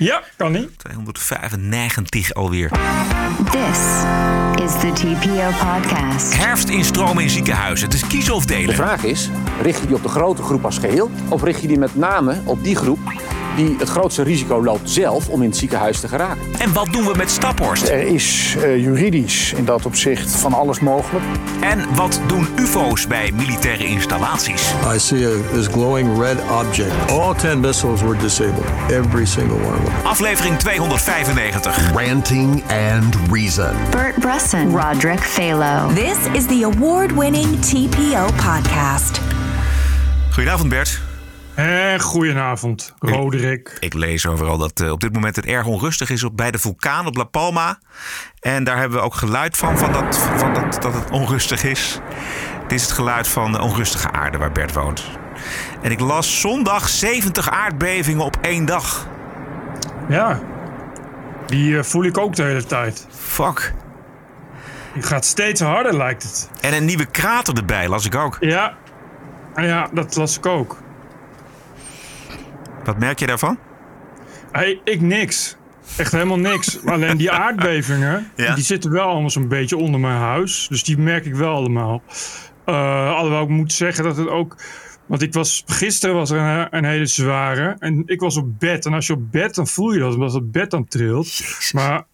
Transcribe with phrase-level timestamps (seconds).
[0.00, 0.78] Ja, kan niet.
[0.78, 2.70] 295 alweer.
[3.50, 3.78] This
[4.64, 6.36] is the TPO podcast.
[6.36, 7.86] Herfstinstromen in ziekenhuizen.
[7.86, 8.74] Het is kiezen of De delen.
[8.74, 9.28] vraag is,
[9.62, 11.10] richt je die op de grote groep als geheel...
[11.28, 12.98] of richt je die met name op die groep
[13.56, 16.42] die het grootste risico loopt zelf om in het ziekenhuis te geraken?
[16.58, 17.88] En wat doen we met Staphorst?
[17.88, 21.24] Er is eh, juridisch in dat opzicht van alles mogelijk.
[21.60, 24.62] En wat doen UFO's bij militaire installaties?
[24.94, 27.10] I see a, this glowing red object.
[27.10, 28.66] All 10 missiles were disabled.
[28.90, 30.06] Every single one of them.
[30.06, 31.92] Aflevering 295.
[31.92, 33.74] Ranting and Reason.
[33.90, 35.94] Bert Brusson, Roderick Phalo.
[35.94, 39.20] This is the award winning TPO podcast.
[40.30, 41.09] Goedenavond Bert.
[41.60, 43.76] En goedenavond, Roderick.
[43.80, 46.58] Ik lees overal dat eh, op dit moment het erg onrustig is op, bij de
[46.58, 47.78] vulkaan op La Palma.
[48.40, 51.98] En daar hebben we ook geluid van, van, dat, van dat, dat het onrustig is.
[52.62, 55.04] Dit is het geluid van de onrustige aarde waar Bert woont.
[55.82, 59.08] En ik las zondag 70 aardbevingen op één dag.
[60.08, 60.40] Ja,
[61.46, 63.06] die eh, voel ik ook de hele tijd.
[63.10, 63.74] Fuck.
[64.94, 66.50] Die gaat steeds harder, lijkt het.
[66.60, 68.36] En een nieuwe krater erbij, las ik ook.
[68.40, 68.76] Ja,
[69.54, 70.76] ja dat las ik ook.
[72.84, 73.58] Wat merk je daarvan?
[74.52, 75.56] Hey, ik niks.
[75.96, 76.84] Echt helemaal niks.
[76.84, 78.54] Alleen die aardbevingen, Ja.
[78.54, 80.66] die zitten wel allemaal zo'n beetje onder mijn huis.
[80.70, 82.02] Dus die merk ik wel allemaal.
[82.64, 84.56] Eh alhoewel ik moet zeggen dat het ook...
[85.06, 87.76] Want ik was, gisteren was er een, een hele zware.
[87.78, 88.86] En ik was op bed.
[88.86, 90.14] En als je op bed, dan voel je dat.
[90.14, 91.40] Omdat het bed dan trilt.
[91.72, 92.04] Maar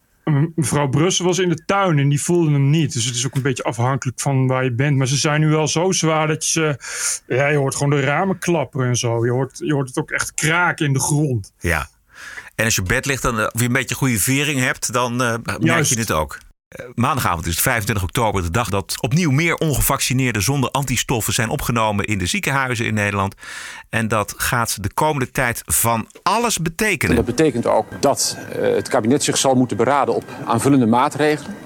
[0.55, 2.92] mevrouw Brussel was in de tuin en die voelde hem niet.
[2.92, 4.96] Dus het is ook een beetje afhankelijk van waar je bent.
[4.96, 6.77] Maar ze zijn nu wel zo zwaar dat je.
[7.27, 9.24] Ja, je hoort gewoon de ramen klapperen en zo.
[9.24, 11.52] Je hoort, je hoort het ook echt kraken in de grond.
[11.58, 11.88] Ja.
[12.54, 15.22] En als je bed ligt, dan, eh, of je een beetje goede vering hebt, dan
[15.22, 15.92] eh, merk Juist.
[15.92, 16.38] je het ook.
[16.69, 21.48] Eh, Maandagavond is het 25 oktober, de dag dat opnieuw meer ongevaccineerden zonder antistoffen zijn
[21.48, 23.34] opgenomen in de ziekenhuizen in Nederland.
[23.89, 27.17] En dat gaat de komende tijd van alles En betekenen.
[27.17, 31.56] dat betekent ook dat eh, het kabinet zich zal moeten beraden op aanvullende maatregelen.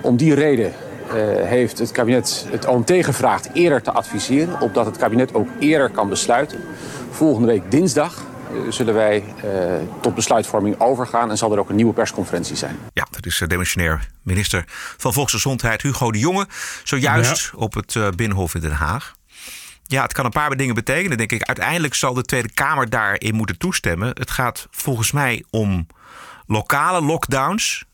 [0.00, 0.66] Om die reden
[1.08, 4.60] eh, heeft het kabinet het OMT gevraagd eerder te adviseren...
[4.60, 6.58] opdat het kabinet ook eerder kan besluiten.
[7.10, 8.24] Volgende week dinsdag
[8.68, 11.30] zullen wij eh, tot besluitvorming overgaan...
[11.30, 12.78] en zal er ook een nieuwe persconferentie zijn.
[12.92, 14.64] Ja, dat is eh, demissionair minister
[14.96, 16.46] van Volksgezondheid Hugo de Jonge.
[16.84, 19.14] Zojuist op het eh, Binnenhof in Den Haag.
[19.86, 21.42] Ja, het kan een paar dingen betekenen, denk ik.
[21.42, 24.08] Uiteindelijk zal de Tweede Kamer daarin moeten toestemmen.
[24.08, 25.86] Het gaat volgens mij om
[26.46, 27.84] lokale lockdowns.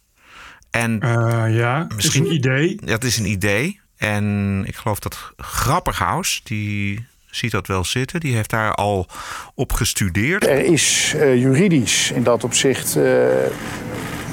[0.70, 1.10] En Eh,
[1.56, 2.78] ja, Misschien- misschien een idee.
[2.84, 3.80] dat is een idee.
[3.96, 8.20] En ik geloof dat Grapperhaus, die ziet dat wel zitten.
[8.20, 9.06] Die heeft daar al
[9.54, 10.46] op gestudeerd.
[10.46, 13.02] Er is eh, juridisch in dat opzicht eh,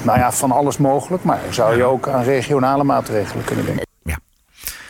[0.02, 1.22] nou ja, van alles mogelijk.
[1.22, 3.86] Maar zou je ook aan regionale maatregelen kunnen denken.
[4.02, 4.18] Ja.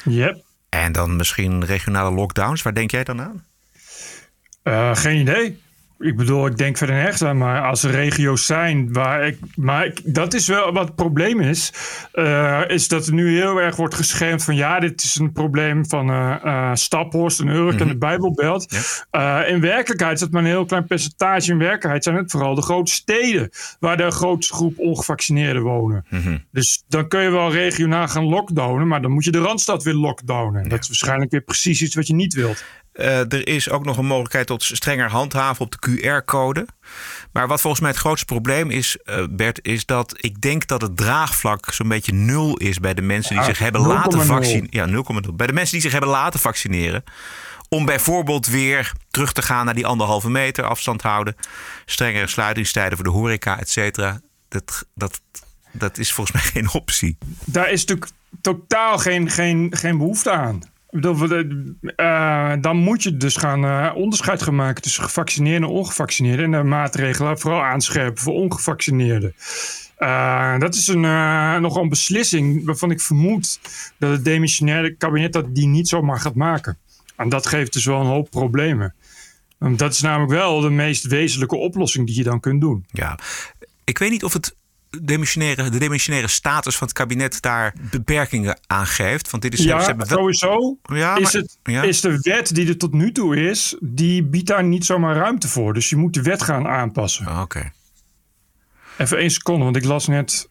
[0.04, 0.44] Yep.
[0.68, 2.62] En dan misschien regionale lockdowns.
[2.62, 3.44] Waar denk jij dan aan?
[4.62, 5.64] Eh, geen idee.
[5.98, 7.38] Ik bedoel, ik denk verder nergens aan.
[7.38, 9.38] Maar als er regio's zijn waar ik.
[9.54, 11.72] Maar ik, dat is wel wat het probleem is.
[12.12, 14.56] eh, is dat er nu heel erg wordt geschermd van.
[14.56, 18.72] Ja, dit is een probleem van eh, Staphorst en Urk en de Bijbelbelt.
[19.46, 21.50] In werkelijkheid is dat maar een heel klein percentage.
[21.50, 23.50] In werkelijkheid zijn het vooral de grote steden.
[23.80, 26.04] waar de grootste groep ongevaccineerden wonen.
[26.50, 28.88] Dus dan kun je wel regionaal gaan lockdownen.
[28.88, 30.68] Maar dan moet je de randstad weer lockdownen.
[30.68, 32.64] Dat is waarschijnlijk weer precies iets wat je niet wilt.
[32.96, 36.66] Eh, er is ook nog een mogelijkheid tot strenger handhaven op de QR-code.
[37.32, 40.80] Maar wat volgens mij het grootste probleem is, eh, Bert, is dat ik denk dat
[40.80, 44.26] het draagvlak zo'n beetje nul is bij de mensen die Ah, zich hebben laten 0,0.
[44.26, 44.68] vaccineren.
[44.70, 45.32] Ja, 0,0.
[45.36, 47.04] Bij de mensen die zich hebben laten vaccineren.
[47.68, 51.36] Om bijvoorbeeld weer terug te gaan naar die anderhalve meter afstand houden.
[51.84, 54.20] Strengere sluitingstijden voor de horeca, et cetera.
[54.48, 55.20] Dat, dat,
[55.72, 57.18] dat is volgens mij geen optie.
[57.44, 60.62] daar is natuurlijk totaal geen, geen, geen behoefte aan.
[60.90, 66.44] Eh, dan moet je dus gaan eh, onderscheid gaan maken tussen gevaccineerden en ongevaccineerden.
[66.44, 69.34] En de maatregelen vooral aanscherpen voor ongevaccineerden.
[69.96, 71.00] Eh, dat is een,
[71.60, 73.60] nogal een beslissing waarvan ik vermoed
[73.98, 76.78] dat het demissionaire kabinet dat die niet zomaar gaat maken.
[77.16, 78.94] En dat geeft dus wel een hoop problemen.
[79.58, 82.86] Dat is namelijk wel de meest wezenlijke oplossing die je dan kunt doen.
[82.90, 83.18] Ja,
[83.84, 84.54] ik weet niet of het
[85.00, 89.30] demissionaire, de demissionaire status van het kabinet daar beperkingen aan geeft.
[89.30, 91.82] Want dit is, Ja, ze hebben wel- sowieso Ja, is, maar- het, ja.
[91.82, 95.48] is de wet die er tot nu toe is, die biedt daar niet zomaar ruimte
[95.48, 95.74] voor.
[95.74, 97.26] Dus je moet de wet gaan aanpassen.
[97.28, 97.72] Oh, Oké.
[98.98, 100.48] Even één seconde, want ik las net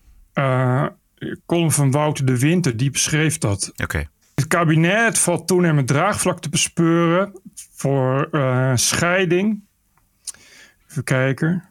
[1.45, 3.71] column van Wouter de Winter, die beschreef dat.
[3.75, 4.09] Oké.
[4.35, 7.39] Het kabinet valt toenemend draagvlak te bespeuren
[7.75, 9.63] voor eh, scheiding.
[10.89, 11.63] Even kijken.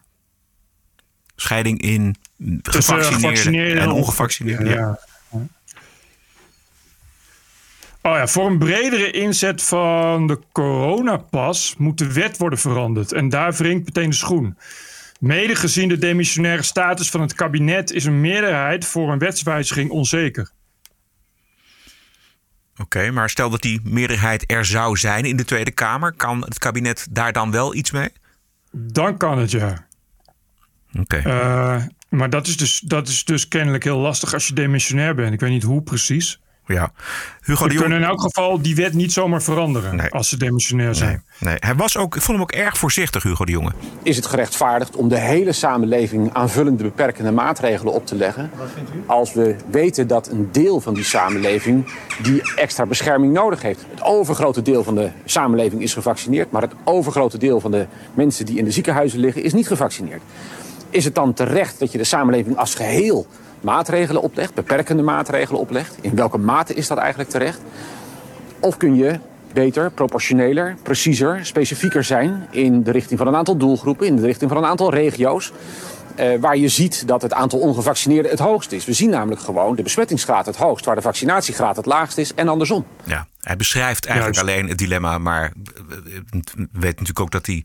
[1.36, 2.16] Scheiding in
[2.62, 4.68] gevaccineerden en en ongevaccineerden.
[4.68, 4.98] Ja.
[8.06, 13.12] Oh ja, voor een bredere inzet van de coronapas moet de wet worden veranderd.
[13.12, 14.58] En daar wringt meteen de schoen.
[15.20, 20.50] Mede gezien de demissionaire status van het kabinet is een meerderheid voor een wetswijziging onzeker.
[22.76, 26.58] Oké, maar stel dat die meerderheid er zou zijn in de Tweede Kamer, kan het
[26.58, 28.08] kabinet daar dan wel iets mee?
[28.70, 29.86] Dan kan het ja.
[30.98, 31.22] Oké.
[31.26, 31.82] Uh,
[32.16, 35.32] maar dat is, dus, dat is dus kennelijk heel lastig als je demissionair bent.
[35.32, 36.38] Ik weet niet hoe precies.
[36.66, 36.92] Ja.
[37.40, 41.24] Hugo We kunnen in elk geval die wet niet zomaar veranderen als ze demissionair zijn.
[41.38, 43.72] Nee, nee, Hij was ook, ik vond hem ook erg voorzichtig, Hugo de Jonge.
[44.02, 48.50] Is het gerechtvaardigd om de hele samenleving aanvullende beperkende maatregelen op te leggen?
[49.06, 53.84] Als we weten dat een deel van die samenleving die extra bescherming nodig heeft.
[53.90, 58.46] Het overgrote deel van de samenleving is gevaccineerd, maar het overgrote deel van de mensen
[58.46, 60.22] die in de ziekenhuizen liggen is niet gevaccineerd.
[60.94, 63.26] Is het dan terecht dat je de samenleving als geheel
[63.60, 65.96] maatregelen oplegt, beperkende maatregelen oplegt?
[66.00, 67.60] In welke mate is dat eigenlijk terecht?
[68.60, 69.18] Of kun je
[69.52, 74.50] beter, proportioneler, preciezer, specifieker zijn in de richting van een aantal doelgroepen, in de richting
[74.50, 75.52] van een aantal regio's.
[76.20, 78.84] Uh, waar je ziet dat het aantal ongevaccineerden het hoogst is.
[78.84, 82.48] We zien namelijk gewoon de besmettingsgraad het hoogst, waar de vaccinatiegraad het laagst is en
[82.48, 82.86] andersom.
[83.04, 85.52] Ja, hij beschrijft eigenlijk alleen het dilemma, maar
[86.72, 87.64] weet natuurlijk ook dat hij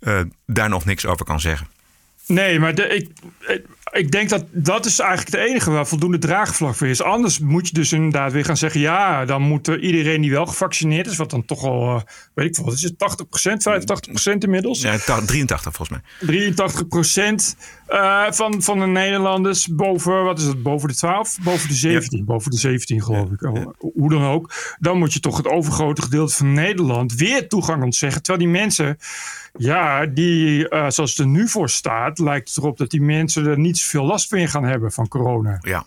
[0.00, 1.75] uh, daar nog niks over kan zeggen.
[2.26, 3.08] Nee, maar de, ik,
[3.92, 7.02] ik denk dat dat is eigenlijk het enige waar voldoende draagvlak voor is.
[7.02, 8.80] Anders moet je dus inderdaad weer gaan zeggen...
[8.80, 11.16] ja, dan moet iedereen die wel gevaccineerd is...
[11.16, 12.00] wat dan toch al, uh,
[12.34, 12.94] weet ik veel, is het
[14.24, 14.80] 80% 85% inmiddels?
[14.80, 16.50] Ja, 83 volgens mij.
[16.50, 17.34] 83%
[17.88, 21.38] uh, van, van de Nederlanders boven, wat is het, boven de 12?
[21.42, 23.50] Boven de 17, boven de 17 geloof ik.
[23.78, 24.52] Hoe dan ook.
[24.78, 28.22] Dan moet je toch het overgrote gedeelte van Nederland weer toegang ontzeggen.
[28.22, 28.98] Terwijl die mensen...
[29.58, 33.46] Ja, die, uh, zoals het er nu voor staat, lijkt het erop dat die mensen
[33.46, 35.58] er niet zoveel last van gaan hebben van corona.
[35.60, 35.86] Ja.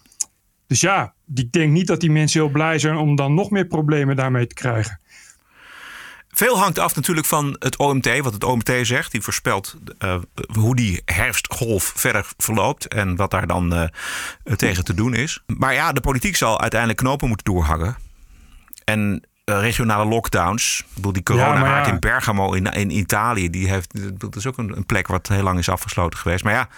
[0.68, 3.66] Dus ja, ik denk niet dat die mensen heel blij zijn om dan nog meer
[3.66, 5.00] problemen daarmee te krijgen.
[6.30, 9.12] Veel hangt af natuurlijk van het OMT, wat het OMT zegt.
[9.12, 10.15] Die voorspelt uh,
[10.60, 13.83] hoe die herfstgolf verder verloopt en wat daar dan uh,
[14.56, 15.44] tegen te doen is.
[15.45, 17.98] Maar ja, de politiek zal uiteindelijk knopen moeten doorhangen.
[18.83, 19.24] En
[19.57, 20.84] regionale lockdowns.
[20.88, 24.57] Ik bedoel, die corona ja, in Bergamo in, in Italië, die heeft, dat is ook
[24.57, 26.44] een, een, plek wat heel lang is afgesloten geweest.
[26.44, 26.69] Maar ja.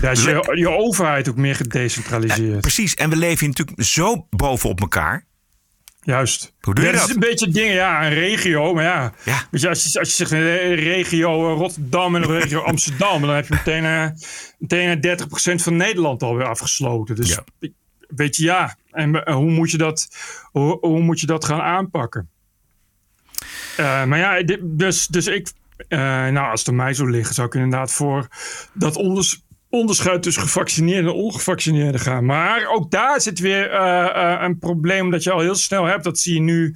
[0.00, 2.54] Daar is je, je overheid ook meer gedecentraliseerd.
[2.54, 2.94] Ja, precies.
[2.94, 5.28] En we leven natuurlijk zo bovenop elkaar.
[6.02, 6.52] Juist.
[6.60, 7.00] Hoe doe je dat?
[7.00, 7.08] dat?
[7.08, 8.74] is een beetje dingen, ja, een regio.
[8.74, 9.46] Maar ja, ja.
[9.50, 13.30] Weet je, als, je, als je zegt een regio Rotterdam en een regio Amsterdam, dan
[13.30, 14.06] heb je meteen, uh,
[14.58, 15.18] meteen
[15.58, 17.16] 30% van Nederland alweer afgesloten.
[17.16, 17.68] Dus ja.
[18.16, 18.76] Weet je, ja.
[18.90, 20.08] En hoe moet je dat,
[20.52, 22.28] hoe, moet je dat gaan aanpakken?
[23.80, 25.52] Uh, maar ja, dus, dus ik,
[25.88, 25.98] uh,
[26.28, 28.28] nou, als het aan mij zou liggen, zou ik inderdaad voor
[28.72, 32.24] dat onders, onderscheid tussen gevaccineerden en ongevaccineerden gaan.
[32.24, 36.04] Maar ook daar zit weer uh, een probleem dat je al heel snel hebt.
[36.04, 36.74] Dat zie je nu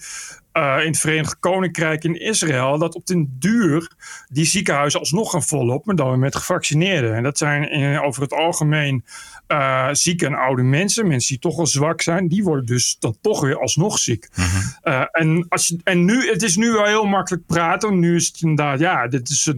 [0.56, 3.90] uh, in het Verenigd Koninkrijk in Israël, dat op den duur
[4.28, 7.14] die ziekenhuizen alsnog gaan volop, maar dan met gevaccineerden.
[7.14, 9.04] En dat zijn in, over het algemeen
[9.48, 13.16] uh, zieke en oude mensen, mensen die toch al zwak zijn, die worden dus dan
[13.20, 14.28] toch weer alsnog ziek.
[14.34, 15.06] Mhm.
[15.12, 17.98] En, als je, en nu, het is nu wel heel makkelijk praten.
[17.98, 19.54] Nu is het inderdaad, ja, dit is 83%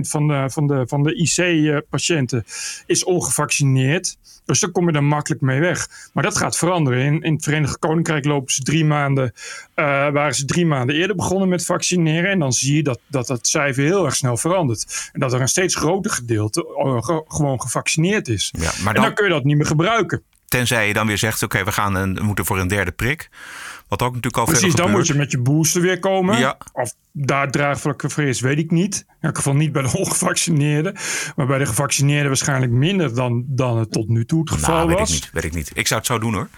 [0.00, 2.44] van de, van de, van de IC-patiënten
[2.86, 4.16] is ongevaccineerd.
[4.44, 5.88] Dus daar kom je dan makkelijk mee weg.
[6.12, 7.04] Maar dat gaat veranderen.
[7.04, 9.32] In, in het Verenigd Koninkrijk lopen ze drie maanden,
[10.12, 12.30] waren ze drie maanden eerder begonnen met vaccineren.
[12.30, 15.10] En dan zie je dat, dat dat cijfer heel erg snel verandert.
[15.12, 16.64] En dat er een steeds groter gedeelte
[17.00, 18.52] ge, gewoon gevaccineerd is.
[18.58, 20.22] Ja, maar dan, en dan kun je dat niet meer gebruiken.
[20.48, 22.92] Tenzij je dan weer zegt, oké, okay, we gaan een, we moeten voor een derde
[22.92, 23.30] prik.
[23.92, 26.38] Wat ook natuurlijk al Precies, dan moet je met je booster weer komen.
[26.38, 26.56] Ja.
[26.72, 29.04] Of daar draagvlak voor is, weet ik niet.
[29.08, 30.96] In elk geval niet bij de ongevaccineerden.
[31.36, 34.88] Maar bij de gevaccineerden waarschijnlijk minder dan, dan het tot nu toe het geval nou,
[34.88, 35.16] weet was.
[35.16, 35.70] Ik niet, weet ik niet.
[35.74, 36.48] Ik zou het zo doen hoor.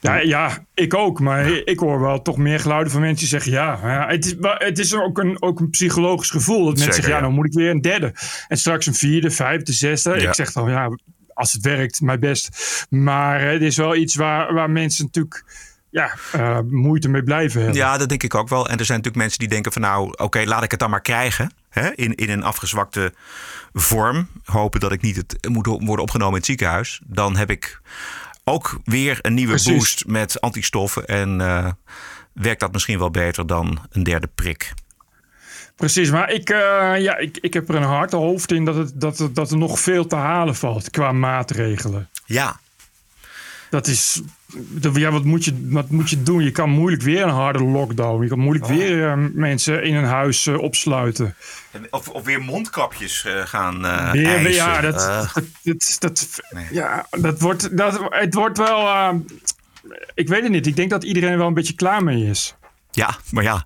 [0.00, 1.20] Ja, ja, ik ook.
[1.20, 3.52] Maar ik hoor wel toch meer geluiden van mensen die zeggen...
[3.52, 6.64] ja, ja het, is, het is ook een, ook een psychologisch gevoel.
[6.64, 8.14] Dat mensen zeggen, ja, dan moet ik weer een derde.
[8.48, 10.16] En straks een vierde, vijfde, zesde.
[10.16, 10.90] Ik zeg dan, ja,
[11.34, 12.86] als het werkt, mijn best.
[12.90, 15.44] Maar het is wel iets waar, waar mensen natuurlijk
[15.90, 17.78] ja, uh, moeite mee blijven hebben.
[17.78, 18.68] Ja, dat denk ik ook wel.
[18.68, 20.90] En er zijn natuurlijk mensen die denken van nou, oké, okay, laat ik het dan
[20.90, 21.52] maar krijgen.
[21.68, 21.90] Hè?
[21.94, 23.14] In, in een afgezwakte
[23.72, 24.28] vorm.
[24.44, 27.00] Hopen dat ik niet het moet worden opgenomen in het ziekenhuis.
[27.06, 27.80] Dan heb ik
[28.50, 29.72] ook weer een nieuwe Precies.
[29.72, 31.06] boost met antistoffen.
[31.06, 31.70] En uh,
[32.32, 34.72] werkt dat misschien wel beter dan een derde prik.
[35.76, 36.58] Precies, maar ik, uh,
[36.98, 39.56] ja, ik, ik heb er een hard hoofd in dat, het, dat, het, dat er
[39.56, 42.08] nog veel te halen valt qua maatregelen.
[42.26, 42.60] Ja.
[43.70, 44.22] Dat is,
[44.92, 46.44] ja, wat moet, je, wat moet je doen?
[46.44, 48.22] Je kan moeilijk weer een harde lockdown.
[48.22, 48.70] Je kan moeilijk oh.
[48.70, 51.34] weer uh, mensen in een huis uh, opsluiten.
[51.90, 53.80] Of, of weer mondkapjes uh, gaan
[54.12, 54.52] weer, eisen.
[54.52, 56.66] Ja, dat, dat, dat, dat nee.
[56.70, 59.12] ja, dat wordt, dat, het wordt wel...
[60.14, 60.66] ik weet het niet.
[60.66, 62.54] Ik denk dat iedereen er wel een beetje klaar mee is.
[62.90, 63.64] Ja, maar ja...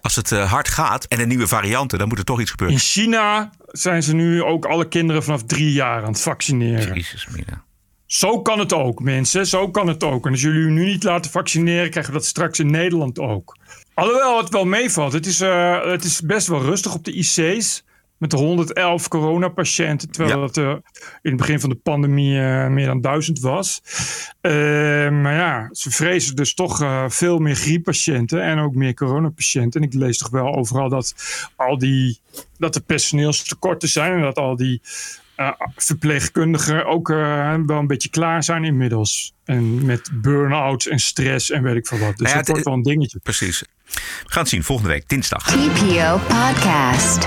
[0.00, 2.76] Als het hard gaat en een nieuwe varianten, dan moet er toch iets gebeuren.
[2.76, 6.94] In China zijn ze nu ook alle kinderen vanaf drie jaar aan het vaccineren.
[6.94, 7.64] Jezus, Mina.
[8.06, 9.46] Zo kan het ook, mensen.
[9.46, 10.26] Zo kan het ook.
[10.26, 13.56] En als jullie u nu niet laten vaccineren, krijgen we dat straks in Nederland ook.
[13.94, 15.12] Alhoewel het wel meevalt.
[15.12, 17.84] Het is, eh, het is best wel rustig op de IC's.
[18.18, 20.10] Met de 111 coronapatiënten.
[20.10, 20.44] Terwijl Ja.
[20.46, 20.68] het eh,
[21.22, 23.80] in het begin van de pandemie eh, meer dan 1000 was.
[25.10, 28.42] Maar ja, ze vrezen dus toch veel meer grieppatiënten.
[28.42, 29.80] En ook meer coronapatiënten.
[29.80, 31.14] En ik lees toch wel overal dat,
[31.56, 32.18] al die,
[32.58, 34.12] dat er personeelstekorten zijn.
[34.12, 34.80] En dat al die
[35.36, 39.32] eh, verpleegkundigen ook eh, wel een beetje klaar zijn inmiddels.
[39.44, 42.16] En met burn-outs en stress en weet ik veel wat.
[42.16, 43.18] Dus Nou ja, dat het- wordt wel een dingetje.
[43.22, 43.60] Precies.
[43.84, 45.46] We gaan het zien volgende week, dinsdag.
[45.46, 47.26] TPO Podcast.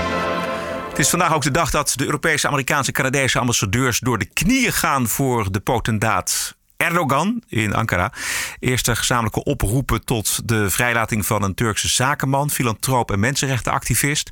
[0.88, 4.72] Het is vandaag ook de dag dat de Europese, Amerikaanse, Canadese ambassadeurs door de knieën
[4.72, 8.12] gaan voor de potendaat Erdogan in Ankara.
[8.58, 14.30] Eerste gezamenlijke oproepen tot de vrijlating van een Turkse zakenman, filantroop en mensenrechtenactivist.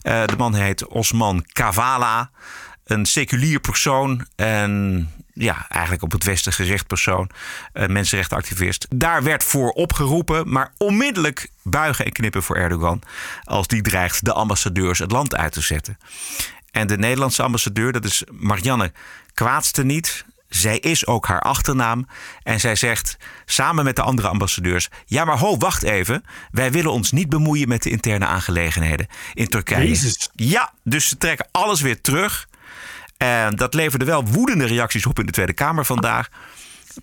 [0.00, 2.30] Eh, de man heet Osman Kavala,
[2.84, 7.30] een seculier persoon en ja, eigenlijk op het Westen gericht persoon,
[7.72, 8.86] een mensenrechtenactivist.
[8.94, 13.02] Daar werd voor opgeroepen, maar onmiddellijk buigen en knippen voor Erdogan
[13.44, 15.98] als die dreigt de ambassadeurs het land uit te zetten.
[16.70, 18.92] En de Nederlandse ambassadeur, dat is Marianne
[19.34, 20.24] Kwaadste niet.
[20.48, 22.06] Zij is ook haar achternaam.
[22.42, 26.24] En zij zegt samen met de andere ambassadeurs: Ja, maar ho, wacht even.
[26.50, 29.88] Wij willen ons niet bemoeien met de interne aangelegenheden in Turkije.
[29.88, 30.28] Jezus.
[30.34, 32.46] Ja, dus ze trekken alles weer terug.
[33.16, 36.28] En dat leverde wel woedende reacties op in de Tweede Kamer vandaag.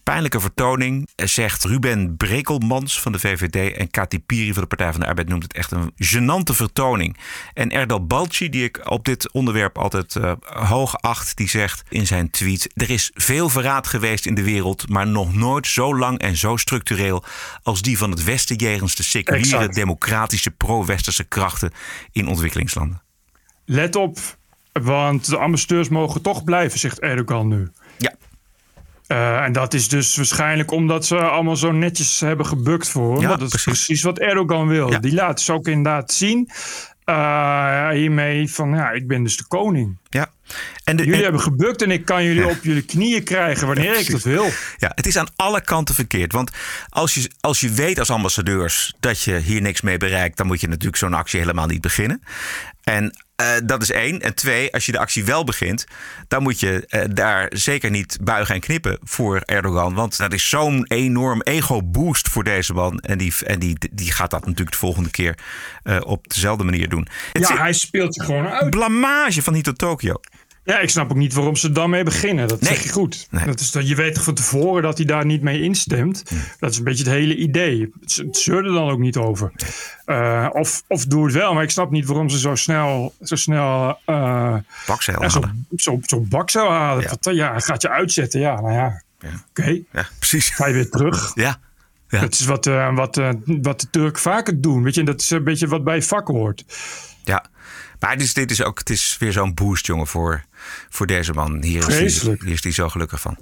[0.04, 4.92] Pijnlijke vertoning, eh, zegt Ruben Brekelmans van de VVD en Kati Piri van de Partij
[4.92, 7.18] van de Arbeid noemt het echt een gênante vertoning.
[7.54, 12.08] En Erdal Balci, die ik op dit onderwerp altijd eh, hoog acht, die zegt in
[12.08, 16.20] zijn tweet: Er is veel verraad geweest in de wereld, maar nog nooit zo lang
[16.20, 17.24] en zo structureel
[17.64, 19.76] als die van het Westen jegens de seculiere, Exact.
[19.76, 21.72] democratische, pro-westerse krachten
[22.12, 23.02] in ontwikkelingslanden.
[23.66, 24.20] Let op,
[24.72, 27.72] want de ambassadeurs mogen toch blijven, zegt Erdogan nu.
[27.98, 28.14] Ja,
[29.08, 33.22] Eh, en dat is dus waarschijnlijk omdat ze allemaal zo netjes hebben gebukt voor hem.
[33.30, 34.02] Ja, dat is precies.
[34.04, 34.90] wat Erdogan wil.
[34.92, 35.00] Ja.
[35.00, 36.50] Die laat ze ook inderdaad zien.
[37.04, 39.98] eh, hiermee van, ja, ik ben dus de koning.
[40.10, 40.30] ja.
[40.92, 44.00] En de, Jullie en- hebben gebukt en ik kan jullie op jullie knieën krijgen wanneer
[44.00, 44.50] ik dat wil.
[44.78, 46.32] Ja, het is aan alle kanten verkeerd.
[46.32, 46.52] Want
[46.90, 50.62] als je, als je weet als ambassadeurs dat je hier niks mee bereikt, dan moet
[50.62, 52.22] je natuurlijk zo'n actie helemaal niet beginnen.
[52.84, 54.20] En eh, dat is één.
[54.22, 55.86] En twee, als je de actie wel begint,
[56.28, 59.94] dan moet je eh, daar zeker niet buigen en knippen voor Erdogan.
[59.94, 63.00] Want dat is zo'n enorm ego-boost voor deze man.
[63.00, 65.38] En die, en die, die gaat dat natuurlijk de volgende keer
[65.84, 67.08] eh, op dezelfde manier doen.
[67.34, 68.62] Het Ja, hij speelt zich gewoon uit.
[68.62, 70.14] een blamage van hier tot Tokio.
[70.64, 72.48] Ja, ik snap ook niet waarom ze dan mee beginnen.
[72.48, 72.70] Dat Nee.
[72.74, 73.28] zeg je goed.
[73.32, 73.46] Nee.
[73.46, 76.24] Dat is, dat- je weet van tevoren dat hij daar niet mee instemt.
[76.60, 77.92] Dat is een beetje het hele idee.
[78.02, 79.52] Het het zeurt er dan ook niet over.
[80.06, 83.36] Eh, of, of doe het wel, maar ik snap niet waarom ze zo snel, zo
[83.36, 84.56] snel uh,
[84.88, 85.68] Bakzeil ja, zo, halen.
[85.76, 86.00] zo,
[86.46, 87.08] zo halen.
[87.20, 87.52] Ja.
[87.52, 88.40] Hij gaat je uitzetten.
[88.40, 89.02] Ja, nou ja.
[89.20, 89.30] Ja.
[89.50, 90.50] Oké, Ja, precies.
[90.50, 91.32] ga je weer terug.
[91.36, 91.60] Ja.
[92.10, 92.20] Ja.
[92.20, 94.84] Dat is wat, eh, wat, eh, wat de Turk vaker doen.
[94.84, 96.66] Weet je, dat is een beetje wat bij vak hoort.
[97.24, 97.46] Ja,
[98.02, 100.44] maar dit is, dit is ook het is weer zo'n boost, jongen, voor,
[100.90, 101.64] voor deze man.
[101.64, 103.38] Hier is, hij, hier is zo gelukkig van.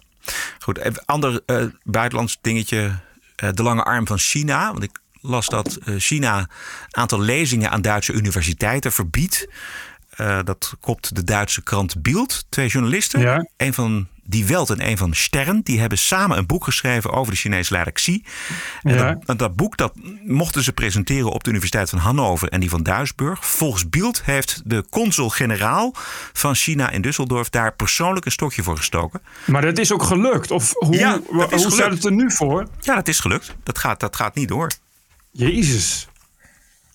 [0.59, 2.99] Goed, even ander eh, buitenlands dingetje.
[3.35, 4.71] eh, de lange arm van China.
[4.71, 6.47] Want ik las dat eh, China een
[6.89, 9.47] aantal lezingen aan Duitse universiteiten verbiedt.
[10.19, 12.45] Eh, dat kopt de Duitse krant Bild.
[12.49, 13.19] Twee journalisten.
[13.19, 13.47] Ja.
[13.57, 15.61] Een van Die Welt en een van Stern.
[15.63, 18.23] Die hebben samen een boek geschreven over de Chinese leider Xi.
[18.83, 19.17] En Ja.
[19.35, 19.93] dat, boek dat
[20.25, 23.45] mochten ze presenteren op de Universiteit van Hannover en die van Duisburg.
[23.47, 25.93] Volgens Bild heeft de consul-generaal
[26.33, 29.21] van China in Düsseldorf daar persoonlijk een stokje voor gestoken.
[29.45, 30.51] Maar dat is ook gelukt.
[30.51, 32.67] Of hoe, Ja, hoe staat het er nu voor?
[32.79, 33.55] Ja, dat is gelukt.
[33.63, 34.71] Dat gaat, dat gaat niet door.
[35.31, 36.07] Jezus.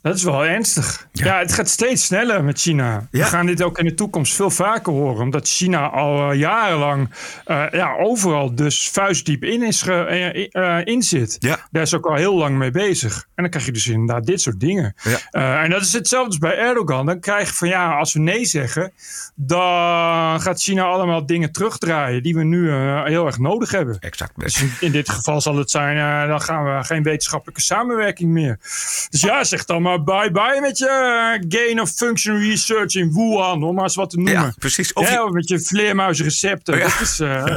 [0.05, 1.09] Dat is wel ernstig.
[1.13, 1.25] Ja.
[1.27, 3.07] Ja, het gaat steeds sneller met China.
[3.11, 3.19] Ja.
[3.19, 5.23] We gaan dit ook in de toekomst veel vaker horen.
[5.23, 7.11] Omdat China al eh, jarenlang
[7.45, 11.37] eh, ja, overal dus vuistdiep in, is ge- eh, in zit.
[11.39, 11.59] Ja.
[11.71, 13.15] Daar is ook al heel lang mee bezig.
[13.35, 14.95] En dan krijg je dus inderdaad dit soort dingen.
[15.31, 15.63] Ja.
[15.63, 17.07] En dat is hetzelfde als bij Erdogan.
[17.07, 18.93] Dan krijg je van ja, als we nee zeggen,
[19.35, 22.71] dan gaat China allemaal dingen terugdraaien die we nu
[23.05, 23.97] heel erg nodig hebben.
[24.01, 24.33] Exact.
[24.41, 28.59] Dus in, in dit geval zal het zijn, dan gaan we geen wetenschappelijke samenwerking meer.
[29.11, 33.13] Dus ja, zeg dan maar bye bye met je eh, gain of function research in
[33.13, 34.33] Wuhan, om maar eens wat te noemen.
[34.43, 34.93] Ja, precies.
[34.93, 36.77] Of Of je- met je vleermuizenrecepten.
[36.79, 36.85] Ja.
[36.85, 37.45] Dat is, eh,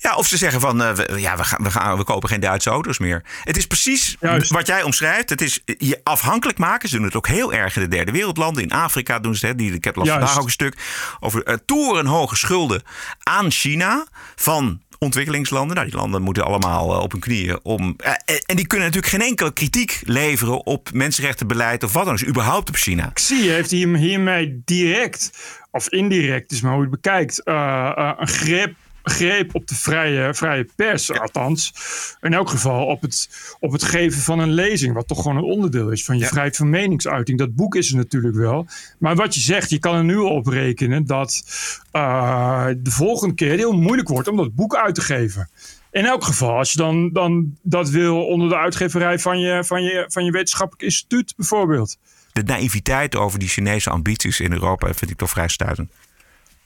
[0.00, 2.40] Ja, of ze zeggen van, eh, we, ja, we, gaan, we, gaan, we kopen geen
[2.40, 3.22] Duitse auto's meer.
[3.44, 4.50] Het is precies Juist.
[4.50, 5.30] wat jij omschrijft.
[5.30, 6.88] Het is je afhankelijk maken.
[6.88, 8.62] Ze doen het ook heel erg in de derde wereldlanden.
[8.62, 9.58] In Afrika doen ze het.
[9.58, 10.20] Die, ik heb las Juist.
[10.20, 10.76] vandaag ook een stuk
[11.20, 12.82] over uh, torenhoge schulden
[13.22, 14.06] aan China.
[14.36, 15.76] Van ontwikkelingslanden.
[15.76, 17.94] Nou, die landen moeten allemaal eh, op hun knieën om.
[17.96, 22.18] eh, en die kunnen natuurlijk geen enkele kritiek leveren op mensenrechtenbeleid of wat dan ook,
[22.18, 23.10] dus überhaupt op China.
[23.14, 25.30] Xi heeft hier, hiermee direct,
[25.70, 28.74] of indirect, is maar hoe je het bekijkt, eh, eh, een greep,
[29.10, 31.72] greep op de vrije, vrije pers, althans.
[32.20, 33.28] In elk geval op het,
[33.60, 36.56] op het geven van een lezing, wat toch gewoon een onderdeel is van je vrijheid
[36.56, 37.38] van meningsuiting.
[37.38, 38.66] Dat boek is er natuurlijk wel.
[38.98, 41.44] Maar wat je zegt, je kan er nu op rekenen dat
[41.90, 45.50] eh, de volgende keer heel moeilijk wordt om dat boek uit te geven.
[45.90, 49.82] In elk geval, als je dan, dan dat wil onder de uitgeverij van je, van,
[49.82, 51.96] je, van je wetenschappelijk instituut bijvoorbeeld.
[52.32, 55.90] De naïviteit over die Chinese ambities in Europa vind ik toch vrij stuitend.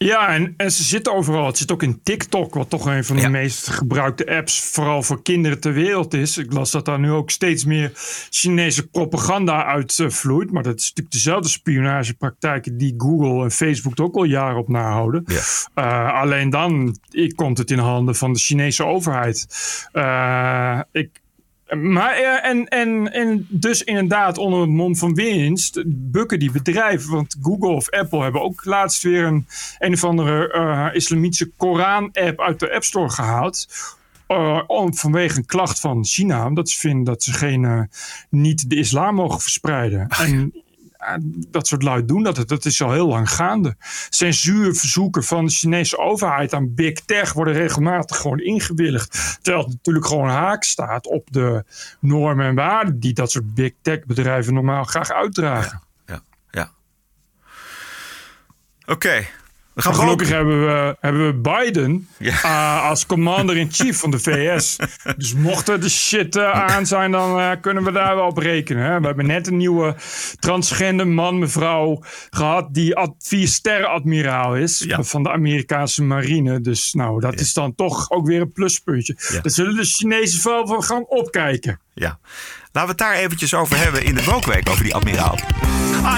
[0.05, 1.47] Ja, en, en ze zitten overal.
[1.47, 3.29] Het zit ook in TikTok, wat toch een van de Ja.
[3.29, 6.39] meest gebruikte apps, vooral voor kinderen ter wereld is.
[6.39, 7.91] Ik las dat daar nu ook steeds meer
[8.31, 10.51] Chinese propaganda uitvloeit.
[10.53, 14.69] maar dat is natuurlijk dezelfde spionagepraktijken die Google en Facebook er ook al jaren op
[14.69, 15.25] nahouden.
[15.27, 15.41] Ja.
[15.75, 16.97] Eh, alleen dan
[17.35, 19.47] komt het in handen van de Chinese overheid.
[19.93, 21.21] Eh, ik,
[21.77, 27.11] maar eh, en, en, en dus inderdaad onder het mom van winst bukken die bedrijven.
[27.11, 29.47] Want Google of Apple hebben ook laatst weer een
[29.79, 33.67] een of andere eh, islamitische Koran-app uit de App Store gehaald.
[34.27, 36.47] eh, om, vanwege een klacht van China.
[36.47, 37.91] Omdat ze vinden dat ze geen,
[38.29, 40.09] niet de islam mogen verspreiden.
[40.27, 40.53] En
[41.49, 42.49] dat soort lui doen dat.
[42.49, 43.77] Dat is al heel lang gaande.
[44.09, 49.39] Censuurverzoeken van de Chinese overheid aan Big Tech worden regelmatig gewoon ingewilligd.
[49.43, 51.65] Terwijl het natuurlijk gewoon haak staat op de
[52.01, 55.83] normen en waarden die dat soort Big Tech bedrijven normaal graag uitdragen.
[56.07, 56.71] Ja, ja.
[58.85, 59.27] Oké.
[59.75, 62.43] We gaan Maar gelukkig hebben we, hebben we Biden Ja.
[62.43, 64.77] eh, als commander-in-chief van de VS.
[65.17, 68.37] Dus mocht er de shit eh, aan zijn, dan eh, kunnen we daar wel op
[68.39, 68.85] rekenen.
[68.85, 69.01] Hè?
[69.01, 69.95] We hebben net een nieuwe
[70.39, 72.75] transgender man, mevrouw gehad...
[72.75, 75.03] die ad, vier sterren admiraal is Ja.
[75.03, 76.61] van de Amerikaanse marine.
[76.61, 79.17] Dus nou, dat is dan toch ook weer een pluspuntje.
[79.43, 81.81] Daar zullen de Chinezen wel van gaan opkijken.
[81.95, 82.19] Ja.
[82.73, 85.39] Laten we het daar eventjes over hebben in de Wookweek, over die admiraal.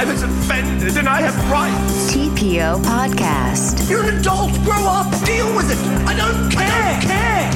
[0.01, 2.13] I was offended and I have rights.
[2.13, 3.89] TPO Podcast.
[3.89, 4.63] You're an adult.
[4.65, 5.25] Grow up.
[5.25, 5.79] Deal with it.
[6.11, 6.99] I don't care.
[7.01, 7.49] care.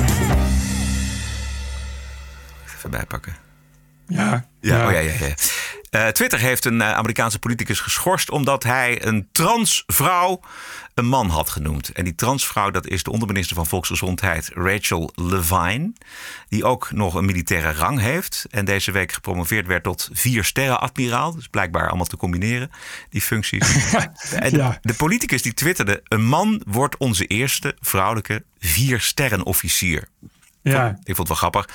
[2.77, 3.37] Even bijpakken.
[4.07, 5.35] Ja, Ja, oh ja, ja, ja.
[5.91, 10.41] Eh, Twitter heeft een eh, Amerikaanse politicus geschorst omdat hij een transvrouw
[10.95, 11.93] een man had genoemd.
[11.93, 15.93] En die transvrouw, dat is de onderminister van Volksgezondheid Rachel Levine.
[16.49, 18.47] Die ook nog een militaire rang heeft.
[18.51, 21.35] En deze week gepromoveerd werd tot vier sterren admiraal.
[21.35, 22.71] Dus blijkbaar allemaal te combineren,
[23.11, 23.93] die functies.
[24.33, 24.79] en de, Ja.
[24.83, 30.09] de politicus die twitterde, een man wordt onze eerste vrouwelijke vier sterren officier.
[30.63, 30.89] Ja.
[30.89, 31.69] Ik vond het wel grappig.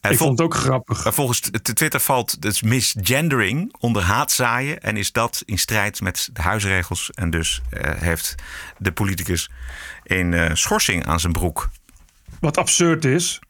[0.00, 1.14] En ik vond het ook grappig.
[1.14, 4.80] volgens Twitter valt dus misgendering onder haatzaaien.
[4.80, 7.10] En is dat in strijd met de huisregels.
[7.10, 8.34] En dus eh, heeft
[8.78, 9.50] de politicus
[10.04, 11.68] een eh, schorsing aan zijn broek.
[12.40, 13.40] Wat absurd is.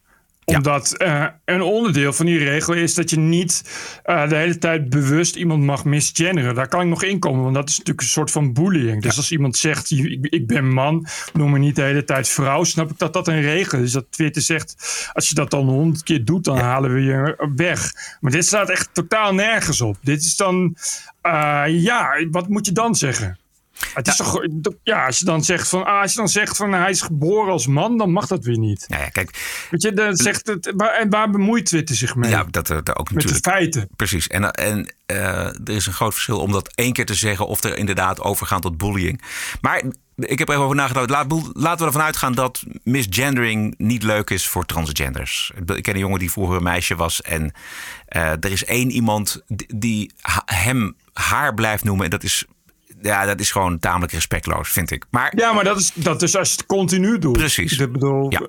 [0.57, 3.65] Omdat eh, een onderdeel van die regel is dat je niet
[4.03, 6.55] eh, de hele tijd bewust iemand mag misgenderen.
[6.55, 9.03] Daar kan ik nog in komen, want dat is natuurlijk een soort van bullying.
[9.03, 12.91] Dus als iemand zegt, ik ben man, noem me niet de hele tijd vrouw, snap
[12.91, 13.93] ik dat dat een regel is.
[13.93, 14.75] Dat Twitter zegt,
[15.13, 17.93] als je dat dan honderd keer doet, dan halen we je weg.
[18.21, 19.97] Maar dit staat echt totaal nergens op.
[20.03, 20.77] Dit is dan,
[21.23, 23.40] eh, ja, wat moet je dan zeggen?
[23.95, 24.43] Het is toch,
[24.83, 27.53] ja, als je dan zegt van, ah, als je dan zegt van hij is geboren
[27.53, 28.85] als man, dan mag dat weer niet.
[28.89, 32.31] Nou ja, kijk, Weet je, dan zegt het, waar, en waar bemoeit Twitter zich mee?
[32.31, 33.45] ja, dat, eh, dat ook Met de natuurlijk.
[33.45, 33.89] feiten.
[33.97, 34.27] Precies.
[34.29, 37.65] En, en eh, er is een groot verschil om dat één keer te zeggen of
[37.65, 39.23] er inderdaad overgaan tot bullying.
[39.61, 39.83] Maar
[40.17, 41.11] ik heb er even over nagedacht.
[41.11, 45.53] Laat- Laten we ervan uitgaan dat misgendering niet leuk is voor transgenders.
[45.75, 47.23] Ik ken een jongen die vroeger een meisje was.
[47.23, 47.53] En
[48.07, 49.43] eh, er is één iemand
[49.75, 50.13] die,
[50.45, 52.05] hem haar blijft noemen.
[52.05, 52.45] En dat is,
[53.03, 55.05] ja, dat is gewoon tamelijk respectloos, vind ik.
[55.11, 57.33] Maar Ja, maar dat is, dat is als je het continu doet.
[57.33, 57.79] Precies.
[57.79, 58.41] Ik bedoel, Ja.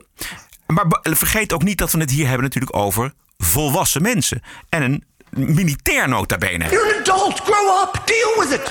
[0.68, 4.42] Maar vergeet ook niet dat we het hier hebben natuurlijk over volwassen mensen.
[4.70, 6.70] En een militair nota bene.
[6.70, 7.40] You're an adult.
[7.40, 8.02] Grow up.
[8.06, 8.68] Deal with it.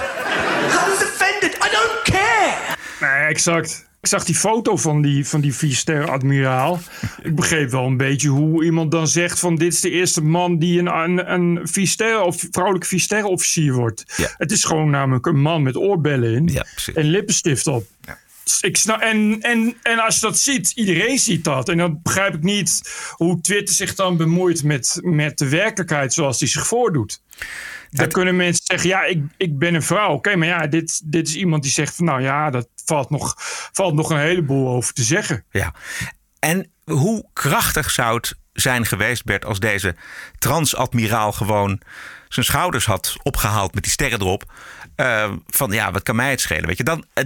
[0.70, 1.54] I was offended.
[1.54, 2.54] I don't care.
[3.00, 3.88] Nee, exact.
[4.00, 6.78] Ik zag die foto van die, van die vierster admiraal.
[7.22, 10.58] Ik begreep wel een beetje hoe iemand dan zegt van dit is de eerste man
[10.58, 14.04] die een, een, een vierster of vrouwelijke vierster officier wordt.
[14.16, 14.34] Ja.
[14.36, 17.86] Het is gewoon namelijk een man met oorbellen in Ja, en lippenstift op.
[18.00, 18.14] Dus
[18.60, 21.68] Ik snap, en, en, en als je dat ziet, iedereen ziet dat.
[21.68, 26.38] En dan begrijp ik niet hoe Twitter zich dan bemoeit met, met de werkelijkheid zoals
[26.38, 27.22] die zich voordoet.
[27.90, 30.12] Dan kunnen mensen zeggen, ja, ik, ik ben een vrouw.
[30.12, 33.34] Oké, maar ja, dit, dit is iemand die zegt van, nou ja, dat valt nog,
[33.72, 35.44] valt nog een heleboel over te zeggen.
[35.50, 35.74] Ja.
[36.38, 39.96] En hoe krachtig zou het zijn geweest, Bert, als deze
[40.38, 41.80] transadmiraal gewoon
[42.28, 44.52] zijn schouders had opgehaald met die sterren erop.
[45.00, 46.66] Uh, van ja, wat kan mij het schelen?
[46.66, 47.04] Weet je, dan.
[47.14, 47.24] Uh,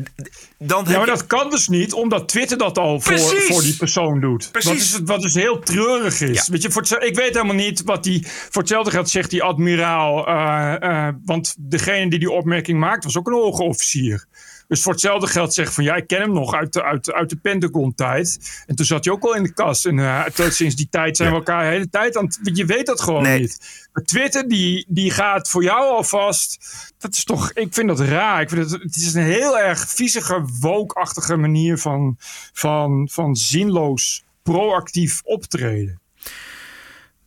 [0.59, 4.21] dan ja, maar dat kan dus niet, omdat Twitter dat al voor, voor die persoon
[4.21, 4.49] doet.
[4.53, 4.93] Precies.
[4.93, 6.47] Wat, is, wat dus heel treurig is.
[6.47, 6.53] Ja.
[6.53, 8.27] Weet je, voor ik weet helemaal niet wat die.
[8.27, 10.29] Voor hetzelfde geld zegt die admiraal.
[10.29, 14.27] Uh, want degene die die opmerking maakt, was ook een hoge officier.
[14.69, 17.31] Dus voor hetzelfde geld zeggen van ja, ik ken hem nog uit de, uit, uit
[17.31, 18.39] de Pentagon-tijd.
[18.67, 19.87] En toen zat hij ook al in de kast.
[19.87, 23.01] En uh, sinds die tijd zijn we elkaar de hele tijd aan Je weet dat
[23.01, 23.87] gewoon niet.
[23.93, 26.59] Maar Twitter, die, die gaat voor jou alvast.
[26.99, 28.41] Dat is toch, ik vind dat raar.
[28.41, 32.17] Ik vind het, het is een heel erg viezige, woke manier van,
[32.53, 36.01] van, van zinloos proactief optreden.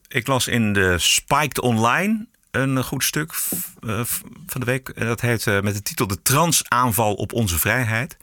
[0.08, 2.28] Ik las in de Spiked Online
[2.62, 3.34] een goed stuk
[3.82, 4.02] uh,
[4.46, 5.00] van de week.
[5.00, 8.18] Dat heet uh, met de titel De Transaanval op onze vrijheid.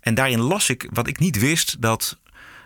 [0.00, 2.18] En daarin las ik wat ik niet wist: dat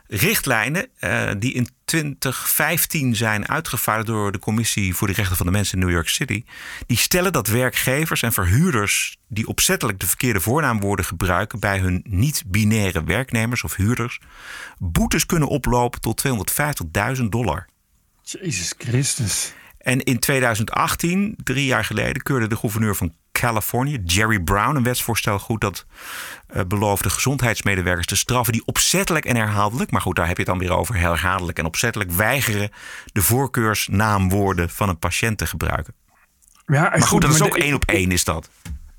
[0.09, 5.53] richtlijnen uh, die in 2015 zijn uitgevaardigd door de Commissie voor de Rechten van de
[5.53, 6.45] Mensen in New York City,
[6.87, 13.05] die stellen dat werkgevers en verhuurders die opzettelijk de verkeerde voornaamwoorden gebruiken bij hun niet-binaire
[13.05, 14.21] werknemers of huurders,
[14.79, 16.25] boetes kunnen oplopen tot
[17.19, 17.67] 250.000 dollar.
[18.23, 19.53] Jezus Christus.
[19.89, 25.39] En in 2018, drie jaar geleden, keurde de gouverneur van Californië, Jerry Brown, een wetsvoorstel
[25.39, 25.87] goed dat
[26.57, 30.51] uh, beloofde gezondheidsmedewerkers te straffen die opzettelijk en herhaaldelijk, maar goed, daar heb je het
[30.51, 32.71] dan weer over, herhaaldelijk en opzettelijk weigeren
[33.13, 35.95] de voorkeursnaamwoorden van een patiënt te gebruiken.
[36.67, 38.51] Ja, maar goed, dat is ook één op één, is dat.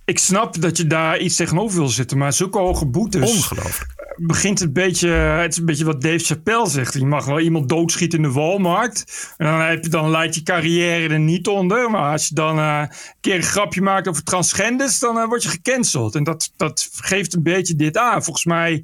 [0.06, 3.36] Ik snap dat je daar iets tegenover wil zitten, maar zulke hoge boetes.
[3.36, 6.94] Ongelooflijk begint het beetje, het is een beetje wat Dave Chappelle zegt.
[6.94, 9.04] Je mag wel iemand doodschieten in de Walmart.
[9.38, 11.92] En dan, heb je, dan leidt je carrière er niet onder.
[11.92, 15.44] Maar als je dan uh, een keer een grapje maakt over transgenders, dan uh, word
[15.44, 16.16] je gecanceld.
[16.16, 18.24] En dat, dat geeft een beetje dit aan.
[18.24, 18.84] Volgens mij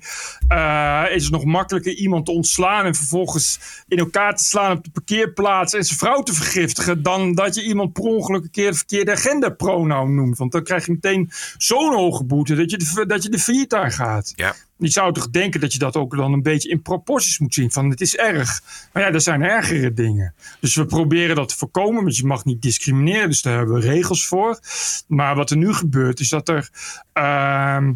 [0.51, 4.83] uh, is het nog makkelijker iemand te ontslaan en vervolgens in elkaar te slaan op
[4.83, 7.03] de parkeerplaats en zijn vrouw te vergiftigen.
[7.03, 10.37] Dan dat je iemand per ongeluk een keer de verkeerde genderpronoun noemt.
[10.37, 13.73] Want dan krijg je meteen zo'n hoge boete dat je de, dat je de failliet
[13.73, 14.33] aan gaat.
[14.35, 14.55] Ja.
[14.77, 17.71] Je zou toch denken dat je dat ook dan een beetje in proporties moet zien.
[17.71, 18.61] Van het is erg.
[18.93, 20.33] Maar ja, er zijn ergere dingen.
[20.59, 22.03] Dus we proberen dat te voorkomen.
[22.03, 23.29] Want je mag niet discrimineren.
[23.29, 24.59] Dus daar hebben we regels voor.
[25.07, 26.69] Maar wat er nu gebeurt is dat er...
[27.13, 27.87] Uh,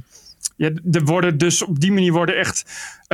[0.56, 2.66] ja, er worden dus op die manier worden echt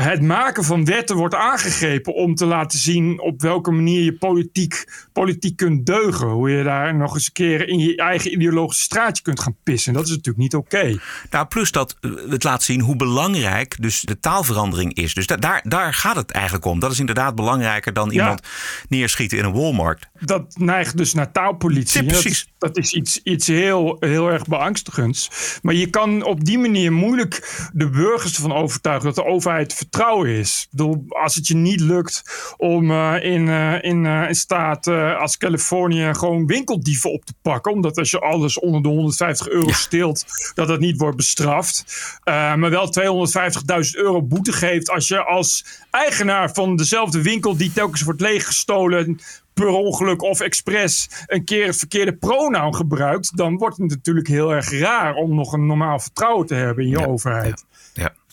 [0.03, 5.07] het maken van wetten wordt aangegrepen om te laten zien op welke manier je politiek,
[5.13, 6.27] politiek kunt deugen.
[6.27, 9.93] Hoe je daar nog eens een keer in je eigen ideologische straatje kunt gaan pissen.
[9.93, 10.99] Dat is natuurlijk niet oké.
[11.29, 15.13] Nou, plus dat eh, het laat zien hoe belangrijk dus de taalverandering is.
[15.13, 16.79] Dus daar, daar gaat het eigenlijk om.
[16.79, 18.41] Dat is inderdaad belangrijker dan iemand
[18.89, 20.09] neerschieten in een Walmart.
[20.19, 22.03] Dat neigt dus naar taalpolitie.
[22.03, 22.53] Ja, precies.
[22.57, 25.29] Dat, is iets, iets heel, heel erg beangstigends.
[25.61, 30.29] Maar je kan op die manier moeilijk de burgers ervan overtuigen dat de overheid vertrouwen
[30.29, 30.61] is.
[30.63, 32.23] Ik bedoel, als het je niet lukt
[32.57, 37.71] om uh, in, uh, in, uh, in staat als Californië gewoon winkeldieven op te pakken,
[37.71, 39.73] omdat als je alles onder de 150 euro ja.
[39.73, 41.83] steelt, dat dat niet wordt bestraft.
[42.23, 48.01] maar wel 250.000 euro boete geeft als je als eigenaar van dezelfde winkel die telkens
[48.01, 49.19] wordt leeggestolen
[49.55, 54.53] per ongeluk of expres een keer het verkeerde pronoun gebruikt, dan wordt het natuurlijk heel
[54.53, 57.65] erg raar om nog een normaal vertrouwen te hebben in je ja, overheid.
[57.93, 58.24] Ja, ja.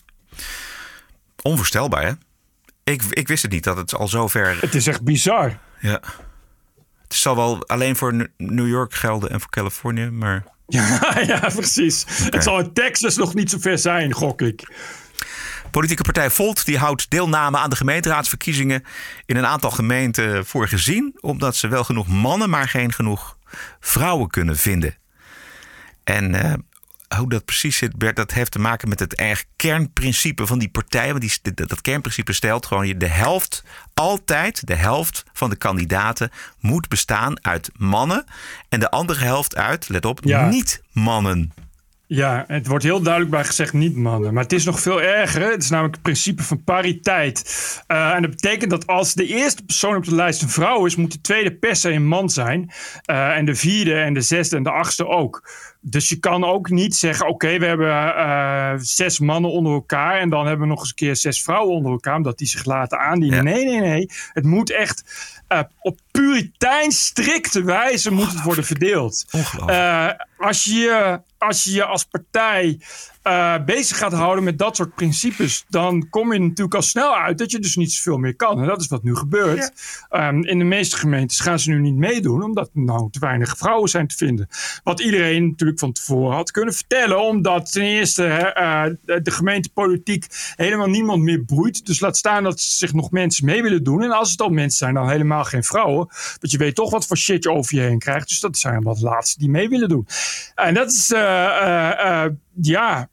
[1.43, 2.11] Onvoorstelbaar, hè?
[2.83, 4.57] Ik, ik wist het niet dat het al zo ver.
[4.61, 5.57] Het is echt bizar.
[5.79, 6.01] Ja.
[7.03, 10.43] Het zal wel alleen voor New York gelden en voor Californië, maar.
[10.67, 12.03] Ja, ja precies.
[12.03, 12.29] Okay.
[12.29, 14.71] Het zal in Texas nog niet zo ver zijn, gok ik.
[15.71, 18.83] Politieke partij Volt die houdt deelname aan de gemeenteraadsverkiezingen
[19.25, 23.37] in een aantal gemeenten voor gezien, omdat ze wel genoeg mannen, maar geen genoeg
[23.79, 24.95] vrouwen kunnen vinden.
[26.03, 26.53] En uh,
[27.17, 30.69] hoe dat precies zit, Bert, dat heeft te maken met het erg kernprincipe van die
[30.69, 31.09] partij.
[31.09, 36.31] Want die, dat, dat kernprincipe stelt gewoon de helft, altijd de helft van de kandidaten
[36.59, 38.25] moet bestaan uit mannen.
[38.69, 40.47] En de andere helft uit, let op, ja.
[40.47, 41.53] niet-mannen.
[42.15, 44.33] Ja, het wordt heel duidelijk bij gezegd niet mannen.
[44.33, 45.51] Maar het is nog veel erger.
[45.51, 47.43] Het is namelijk het principe van pariteit.
[47.87, 50.95] Uh, en dat betekent dat als de eerste persoon op de lijst een vrouw is,
[50.95, 52.71] moet de tweede per se een man zijn.
[53.09, 55.49] Uh, en de vierde en de zesde en de achtste ook.
[55.81, 60.19] Dus je kan ook niet zeggen: oké, okay, we hebben uh, zes mannen onder elkaar.
[60.19, 62.15] En dan hebben we nog eens een keer zes vrouwen onder elkaar.
[62.15, 63.37] Omdat die zich laten aandienen.
[63.37, 63.53] Ja.
[63.53, 64.09] Nee, nee, nee.
[64.33, 65.03] Het moet echt
[65.49, 69.25] uh, op puritein strikte wijze moet het worden verdeeld.
[69.69, 72.79] Uh, als, je, als je je als partij
[73.23, 77.37] uh, bezig gaat houden met dat soort principes, dan kom je natuurlijk al snel uit
[77.37, 78.61] dat je dus niet zoveel meer kan.
[78.61, 79.71] En dat is wat nu gebeurt.
[80.09, 80.27] Ja.
[80.27, 83.57] Um, in de meeste gemeentes gaan ze nu niet meedoen, omdat er nou te weinig
[83.57, 84.47] vrouwen zijn te vinden.
[84.83, 87.21] Wat iedereen natuurlijk van tevoren had kunnen vertellen.
[87.21, 90.25] Omdat ten eerste hè, eh, de, gemeentepolitiek
[90.55, 91.85] helemaal niemand meer broeit.
[91.85, 94.03] Dus laat staan dat zich nog mensen mee willen doen.
[94.03, 96.07] En als het al mensen zijn, dan helemaal geen vrouwen.
[96.39, 98.27] Want je weet toch wat voor shit je over je heen krijgt.
[98.27, 100.07] Dus dat zijn wat laatste die mee willen doen.
[100.55, 101.32] En dat is, eh, eh, eh,
[102.61, 103.09] ja,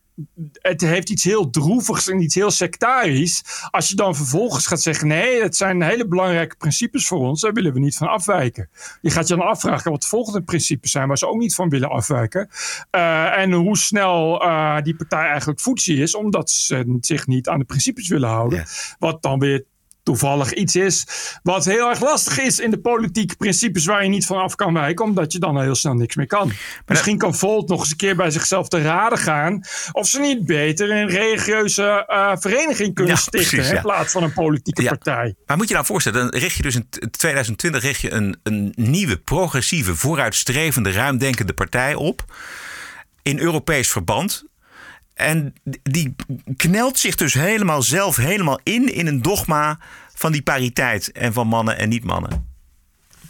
[0.53, 3.43] het heeft iets heel droevigs en iets heel sectarisch.
[3.71, 7.53] Als je dan vervolgens gaat zeggen: nee, het zijn hele belangrijke principes voor ons, daar
[7.53, 8.69] willen we niet van afwijken.
[9.01, 11.69] Je gaat je dan afvragen wat de volgende principes zijn waar ze ook niet van
[11.69, 12.49] willen afwijken.
[12.91, 17.59] Uh, en hoe snel uh, die partij eigenlijk voetzie is, omdat ze zich niet aan
[17.59, 18.65] de principes willen houden.
[18.99, 19.65] Wat dan weer
[20.03, 21.07] toevallig iets is
[21.43, 24.75] wat heel erg lastig is in de politieke principes waar je niet van af kan
[24.75, 26.47] wijken, omdat je dan heel snel niks meer kan.
[26.47, 29.61] Maar Misschien kan Volt nog eens een keer bij zichzelf te raden gaan
[29.93, 33.77] of ze niet beter een religieuze uh, vereniging kunnen ja, stichten precies, ja.
[33.77, 34.89] in plaats van een politieke ja.
[34.89, 35.35] partij.
[35.47, 38.73] Maar moet je nou voorstellen, dan richt je dus in 2020 richt je een, een
[38.77, 42.25] nieuwe, progressieve, vooruitstrevende, ruimdenkende partij op
[43.23, 44.45] in Europees verband.
[45.21, 46.15] En die
[46.57, 49.79] knelt zich dus helemaal zelf helemaal in in een dogma
[50.15, 52.49] van die pariteit en van mannen en niet-mannen.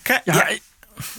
[0.02, 0.48] Ja, ja,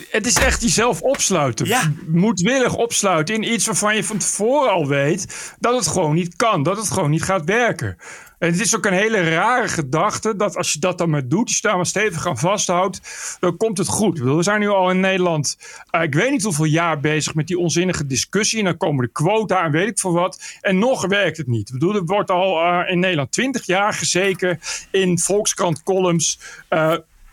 [0.10, 1.66] het is echt jezelf opsluiten.
[1.66, 1.92] Ja.
[2.08, 6.64] Moedwillig opsluiten in iets waarvan je van tevoren al weet dat het gewoon niet kan,
[6.64, 7.98] dat het gewoon niet gaat werken.
[8.42, 11.52] En het is ook een hele rare gedachte dat als je dat dan maar doet,
[11.52, 13.02] je daar maar stevig aan vasthoudt,
[13.40, 14.20] dan komt het goed.
[14.20, 15.58] We zijn nu al in Nederland,
[15.92, 18.60] uh, ik weet niet hoeveel jaar bezig met die onzinnige discussie.
[18.60, 20.58] En dan komen de quota en weet ik veel wat.
[20.62, 21.68] En nog werkt het niet.
[21.68, 24.60] Ik bedoel, er wordt al uh, in Nederland twintig jaar gezeken
[24.92, 26.40] in Volkskrant columns.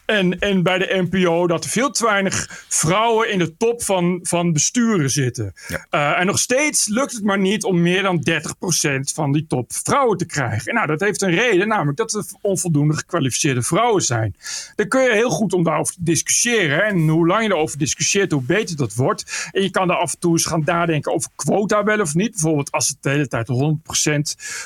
[0.08, 4.18] En, en bij de NPO dat er veel te weinig vrouwen in de top van,
[4.22, 5.52] van besturen zitten.
[5.66, 5.86] Ja.
[5.90, 9.72] Uh, en nog steeds lukt het maar niet om meer dan 30% van die top
[9.72, 10.66] vrouwen te krijgen.
[10.66, 14.36] En nou, dat heeft een reden, namelijk dat er onvoldoende gekwalificeerde vrouwen zijn.
[14.74, 16.84] Dan kun je heel goed om daarover te discussiëren.
[16.84, 19.48] En hoe lang je erover discussieert, hoe beter dat wordt.
[19.52, 22.30] En je kan er af en toe eens gaan nadenken over quota wel of niet.
[22.30, 24.18] Bijvoorbeeld als het de hele tijd 100%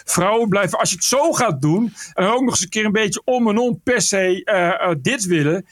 [0.04, 0.78] vrouwen blijven.
[0.78, 3.48] Als je het zo gaat doen, en ook nog eens een keer een beetje om
[3.48, 5.66] en om per se uh, uh, dit willen.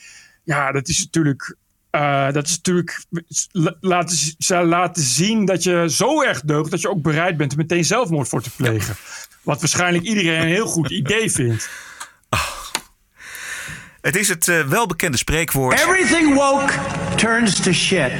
[0.44, 1.56] Ja, dat is natuurlijk.
[1.90, 3.04] Uh, dat is natuurlijk
[3.80, 7.84] laten, laten zien dat je zo erg deugt dat je ook bereid bent er meteen
[7.84, 8.96] zelfmoord voor te plegen.
[9.42, 11.68] Wat waarschijnlijk iedereen een heel goed idee vindt.
[12.30, 12.56] Oh.
[14.00, 15.80] Het is het uh, welbekende spreekwoord.
[15.80, 16.72] Everything woke
[17.16, 18.12] turns to shit.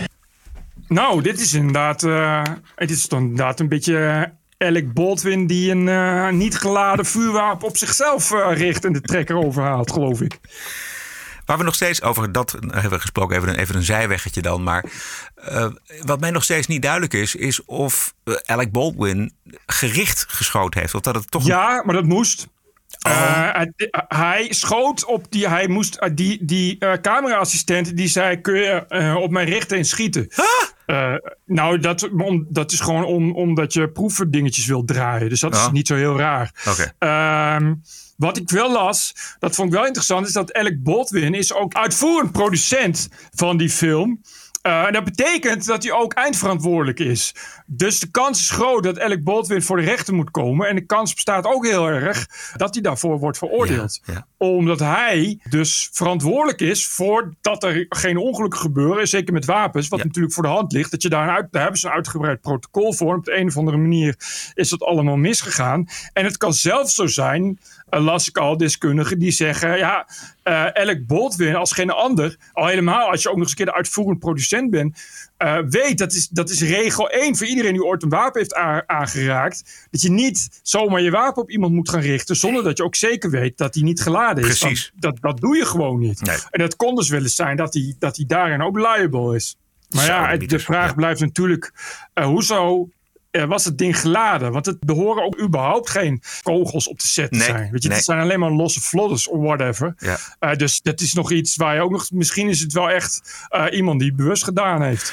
[0.88, 2.02] Nou, dit is inderdaad.
[2.02, 2.42] Uh,
[2.74, 4.32] het is dan inderdaad een beetje.
[4.58, 9.36] Alec Baldwin die een uh, niet geladen vuurwapen op zichzelf uh, richt en de trekker
[9.36, 10.38] overhaalt, geloof ik.
[11.50, 14.62] Waar we nog steeds over dat hebben we gesproken, even een, even een zijweggetje dan.
[14.62, 14.84] Maar
[15.48, 15.66] uh,
[16.00, 19.32] wat mij nog steeds niet duidelijk is, is of Alec Baldwin
[19.66, 20.94] gericht geschoten heeft.
[20.94, 21.46] Of dat het toch.
[21.46, 22.48] Ja, maar dat moest.
[23.06, 23.12] Oh.
[23.12, 23.60] Uh,
[24.08, 29.16] hij, schoot op die, hij moest, uh, die, die uh, camera-assistent die zei: Kun je
[29.16, 30.28] op mijn richten en schieten?
[30.34, 31.14] Huh?
[31.46, 35.28] nou, dat, om, dat is gewoon om, omdat je proefdingetjes wil draaien.
[35.28, 35.60] Dus dat oh.
[35.60, 36.52] is niet zo heel raar.
[36.68, 36.92] Okay.
[36.98, 37.74] Ehm,
[38.20, 41.74] wat ik wel las, dat vond ik wel interessant, is dat Alec Baldwin is ook
[41.74, 44.20] uitvoerend producent van die film.
[44.66, 47.34] Uh, en dat betekent dat hij ook eindverantwoordelijk is.
[47.66, 50.68] Dus de kans is groot dat Alec Baldwin voor de rechter moet komen.
[50.68, 54.00] En de kans bestaat ook heel erg dat hij daarvoor wordt veroordeeld.
[54.04, 54.26] Ja, ja.
[54.36, 59.08] Omdat hij dus verantwoordelijk is voor dat er geen ongelukken gebeuren.
[59.08, 60.04] Zeker met wapens, wat ja.
[60.04, 60.90] natuurlijk voor de hand ligt.
[60.90, 63.16] Dat je daar, een uit, daar hebben ze een uitgebreid protocol voor.
[63.16, 64.14] Op de een of andere manier
[64.54, 65.88] is dat allemaal misgegaan.
[66.12, 67.58] En het kan zelfs zo zijn
[67.90, 70.06] las ik al deskundigen die zeggen: ja,
[70.72, 73.74] Alec Baldwin als geen ander, al helemaal als je ook nog eens een keer de
[73.74, 74.98] uitvoerend producent bent,
[75.38, 78.54] uh, weet dat is, dat is regel 1 voor iedereen die ooit een wapen heeft
[78.86, 79.86] aangeraakt.
[79.90, 82.94] Dat je niet zomaar je wapen op iemand moet gaan richten zonder dat je ook
[82.94, 84.58] zeker weet dat hij niet geladen is.
[84.58, 84.92] Precies.
[84.94, 86.20] Dat, dat doe je gewoon niet.
[86.20, 86.36] Nee.
[86.50, 89.56] En dat kon dus wel eens zijn dat hij, dat hij daarin ook liable is.
[89.90, 91.72] Maar ja, de vraag blijft natuurlijk:
[92.14, 92.88] uh, hoezo
[93.30, 94.52] was het ding geladen.
[94.52, 97.70] Want het behoren ook überhaupt geen kogels op de set te nee, zijn.
[97.70, 97.96] Weet je, nee.
[97.96, 99.94] het zijn alleen maar losse vlodders of whatever.
[99.98, 100.18] Ja.
[100.40, 102.10] Uh, dus dat is nog iets waar je ook nog...
[102.10, 105.12] Misschien is het wel echt uh, iemand die het bewust gedaan heeft.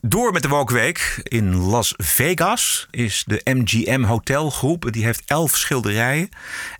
[0.00, 4.92] Door met de Walkweek in Las Vegas is de MGM Hotelgroep.
[4.92, 6.28] Die heeft elf schilderijen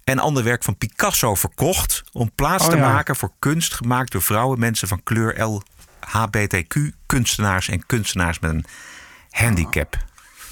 [0.05, 2.05] en ander werk van Picasso verkocht.
[2.13, 2.93] Om plaats Oh, te ja.
[2.93, 8.65] maken voor kunst gemaakt door vrouwen, mensen van kleur, LHBTQ, kunstenaars en kunstenaars met een
[9.31, 9.97] handicap.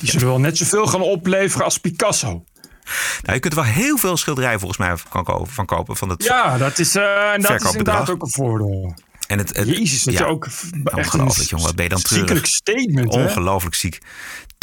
[0.02, 2.44] Die zullen wel net zoveel gaan opleveren als Picasso.
[3.22, 5.52] Nou, je kunt er wel heel veel schilderijen volgens mij van kopen.
[5.52, 8.94] Van, kopen, van het Ja, dat is, uh, en dat is inderdaad ook een voordeel.
[9.26, 11.66] En het, het, Jezus, dat ja, je ook echt ongelooflijk, jongen.
[11.66, 12.18] Wat ben je dan terug?
[12.18, 13.22] ziekelijk statement, hè?
[13.22, 13.98] Ongelooflijk ziek.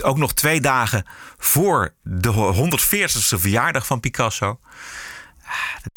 [0.03, 1.05] Ook nog twee dagen
[1.37, 4.59] voor de 140ste verjaardag van Picasso.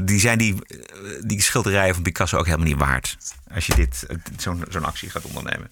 [0.04, 0.54] Die zijn die,
[1.20, 3.16] die schilderijen van Picasso ook helemaal niet waard.
[3.54, 5.68] Als je dit, zo'n zo'n actie gaat ondernemen.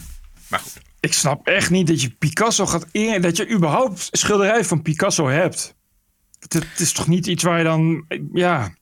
[0.51, 0.73] Maar goed.
[1.01, 5.29] Ik snap echt niet dat je Picasso gaat in, dat je überhaupt schilderij van Picasso
[5.29, 5.75] hebt.
[6.49, 8.75] Het, is toch niet iets waar je dan, ja,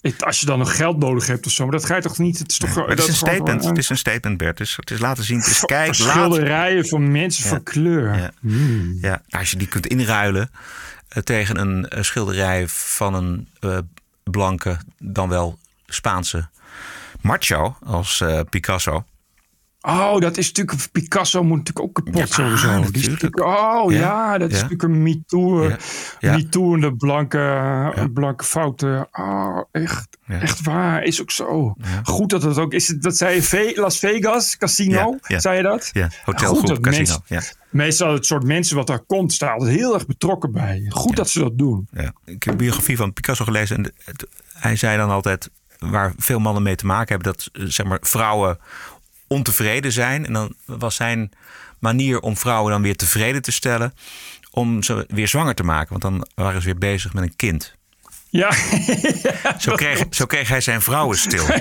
[0.00, 2.18] het- als je dan nog geld nodig hebt of zo, maar dat ga je toch
[2.18, 2.38] niet.
[2.38, 3.62] Het is toch het is een statement.
[3.62, 4.58] een- Het is een statement, Bert.
[4.58, 5.38] Het is, het is laten zien.
[5.38, 6.10] Het is kijk, laat.
[6.10, 7.48] schilderijen van mensen Ja.
[7.50, 8.16] van kleur.
[8.18, 8.30] Ja.
[9.00, 10.50] Ja, als je die kunt inruilen
[11.08, 13.78] eh, tegen een eh, schilderij van een eh,
[14.24, 16.48] blanke, dan wel Spaanse
[17.20, 19.04] macho als Picasso.
[19.82, 20.88] Oh, dat is natuurlijk.
[20.92, 22.66] Picasso moet natuurlijk ook kapot Ja, sowieso.
[22.66, 23.22] Die is natuurlijk.
[23.22, 25.68] natuurlijk- oh Ja, ja, dat is natuurlijk een MeToo.
[25.68, 25.76] Ja,
[26.18, 26.32] ja.
[26.36, 29.08] MeToo blanke, blanke fouten.
[29.12, 30.08] Oh, echt.
[30.28, 31.02] Echt waar.
[31.02, 31.74] Is ook zo.
[32.04, 32.88] Goed dat het ook is.
[32.88, 35.18] het- Dat zei je Las Vegas Casino.
[35.22, 35.90] Zei je dat?
[35.92, 37.16] Ja, hotelgroep, casino.
[37.70, 40.86] Meestal het soort mensen wat daar komt, staat altijd heel erg betrokken bij.
[40.88, 41.88] Goed dat ze dat doen.
[41.90, 42.12] Ja.
[42.24, 46.38] Ik heb een biografie van Picasso gelezen en het- hij zei dan altijd, waar veel
[46.38, 48.58] mannen mee te maken hebben, dat eh, zeg maar, vrouwen
[49.32, 50.26] ontevreden zijn.
[50.26, 51.30] En dan was zijn
[51.78, 53.94] manier om vrouwen dan weer tevreden te stellen,
[54.50, 55.88] om ze weer zwanger te maken.
[55.88, 57.74] Want dan waren ze weer bezig met een kind.
[58.30, 58.52] Ja,
[59.58, 61.44] Zo kreeg, zo kreeg hij zijn vrouwen stil.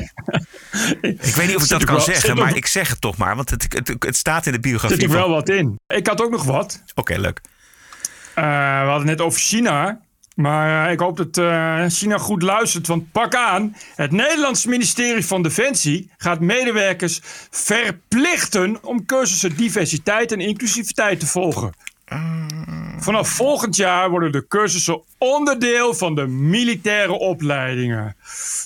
[1.01, 3.35] Ik weet niet of ik dat kan wel- zeggen, maar ik zeg het toch maar.
[3.35, 4.95] Want het, het, het staat in de er biografie.
[4.99, 5.79] zit er wel van- wat in.
[5.87, 6.83] Ik had ook nog wat.
[6.95, 7.41] Oké, leuk.
[8.35, 8.43] Eh,
[8.81, 9.99] we hadden net over China.
[10.35, 12.87] Maar eh, ik hoop dat eh, China goed luistert.
[12.87, 20.39] Want pak aan, het Nederlands ministerie van Defensie gaat medewerkers verplichten om cursussen diversiteit en
[20.39, 21.73] inclusiviteit te volgen.
[22.99, 28.15] Vanaf volgend jaar worden de cursussen onderdeel van de militaire opleidingen.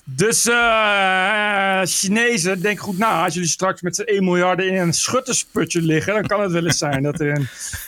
[0.03, 3.23] Dus eh Chinezen, denk goed na.
[3.23, 6.65] Als jullie straks met z'n 1 miljard in een schuttersputje liggen, dan kan het wel
[6.65, 7.47] eens zijn dat er een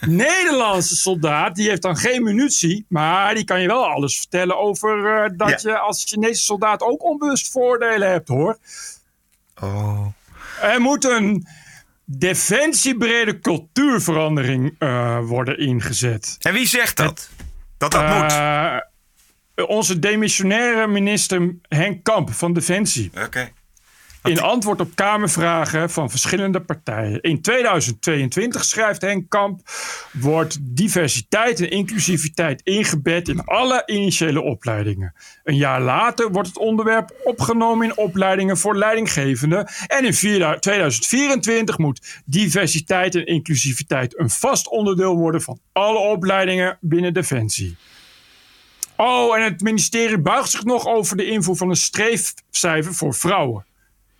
[0.17, 5.23] Nederlandse soldaat, die heeft dan geen munitie, maar die kan je wel alles vertellen over
[5.23, 5.71] eh, dat Ja.
[5.71, 8.57] je als Chinese soldaat ook onbewust voordelen hebt hoor.
[9.61, 10.05] Oh.
[10.61, 11.47] Er moet een
[12.09, 16.35] defensiebrede cultuurverandering eh, worden ingezet.
[16.39, 17.29] En wie zegt dat?
[17.77, 18.31] Dat dat moet?
[18.31, 18.77] Eh,
[19.67, 23.11] onze demissionaire minister Henk Kamp van Defensie.
[23.25, 23.51] Oké.
[24.27, 27.21] In antwoord op Kamervragen van verschillende partijen.
[27.21, 29.61] In 2022, schrijft Henk Kamp,
[30.11, 35.13] wordt diversiteit en inclusiviteit ingebed in alle initiële opleidingen.
[35.43, 39.67] Een jaar later wordt het onderwerp opgenomen in opleidingen voor leidinggevenden.
[39.87, 46.77] En in vier- 2024 moet diversiteit en inclusiviteit een vast onderdeel worden van alle opleidingen
[46.81, 47.77] binnen Defensie.
[48.97, 53.65] Oh, en het ministerie buigt zich nog over de invoer van een streefcijfer voor vrouwen.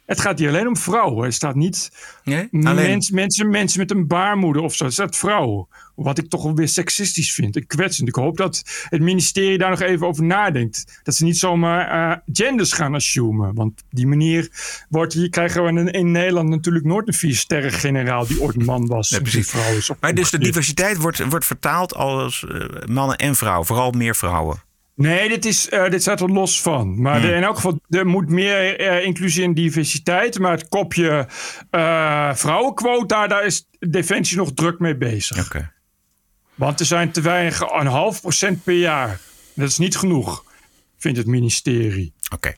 [0.08, 1.24] Het gaat hier alleen om vrouwen.
[1.24, 1.92] Het staat niet
[2.24, 2.48] Nee?
[2.52, 4.84] mens, mensen, mensen met een baarmoeder of zo.
[4.84, 5.68] Het staat vrouwen.
[5.96, 8.08] Wat ik toch wel weer seksistisch vind en kwetsend.
[8.08, 11.00] Ik hoop dat het ministerie daar nog even over nadenkt.
[11.04, 13.54] Dat ze niet zomaar eh, genders gaan assumen.
[13.54, 14.50] Want op die manier
[14.90, 18.66] wordt, hier krijgen we in, in Nederland natuurlijk nooit een viersterren generaal die ooit een
[18.66, 19.10] man was.
[19.10, 19.52] Nee, precies.
[19.52, 23.66] die vrouw is Maar dus de diversiteit wordt, wordt vertaald als eh, mannen en vrouwen.
[23.66, 24.66] Vooral meer vrouwen.
[24.98, 27.02] Nee, dit, is, eh, dit staat er los van.
[27.02, 27.30] Maar Hmm.
[27.30, 30.40] in elk geval, er moet meer eh, inclusie en diversiteit.
[30.40, 31.28] Maar het kopje
[31.70, 35.46] eh, vrouwenquota, daar is Defensie nog druk mee bezig.
[35.46, 35.72] Oké.
[36.56, 39.20] Want er zijn te weinig, een half procent per jaar.
[39.54, 40.44] Dat is niet genoeg,
[40.98, 42.14] vindt het ministerie.
[42.34, 42.54] Oké.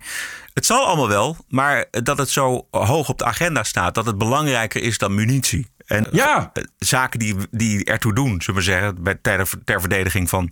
[0.54, 4.17] Het zal allemaal wel, maar dat het zo hoog op de agenda staat, dat het
[4.17, 5.67] belangrijker is dan munitie.
[5.89, 6.49] En Ja.
[6.54, 10.52] eh, zaken die, die ertoe doen, zullen we zeggen, bij, ter, ter verdediging van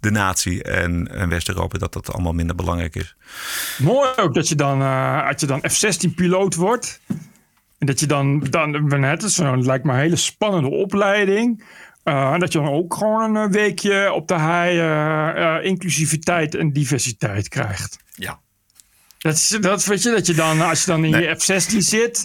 [0.00, 3.16] de natie en, en West-Europa, dat dat allemaal minder belangrijk is.
[3.78, 7.00] Mooi ook dat je dan, eh, als je dan F-16-piloot wordt.
[7.78, 11.64] En dat je dan, dan het is zo'n, lijkt me een hele spannende opleiding.
[12.02, 17.48] Eh, en dat je dan ook gewoon een weekje op de hei inclusiviteit en diversiteit
[17.48, 17.98] krijgt.
[18.14, 18.40] Ja.
[19.26, 21.22] Dat is, dat weet je, dat je dan, als je dan in Nee.
[21.22, 22.24] je F-16 zit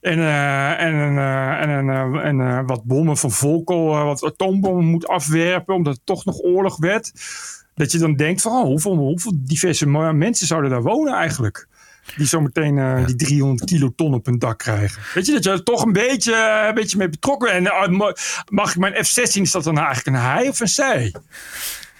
[0.00, 5.06] en, eh, en, eh, en, eh, en wat bommen van Volkel, eh, wat atoombommen moet
[5.08, 7.12] afwerpen, omdat het toch nog oorlog werd.
[7.74, 11.66] Dat je dan denkt van, oh, hoeveel, hoeveel diverse mensen zouden daar wonen eigenlijk?
[12.16, 15.02] Die zometeen eh die 300 kiloton op hun dak krijgen.
[15.14, 17.68] Weet je, dat je er toch een beetje, een beetje mee betrokken bent.
[17.84, 18.14] En ma-
[18.50, 21.14] mag ik mijn F-16, is dat dan eigenlijk een hij of een zij?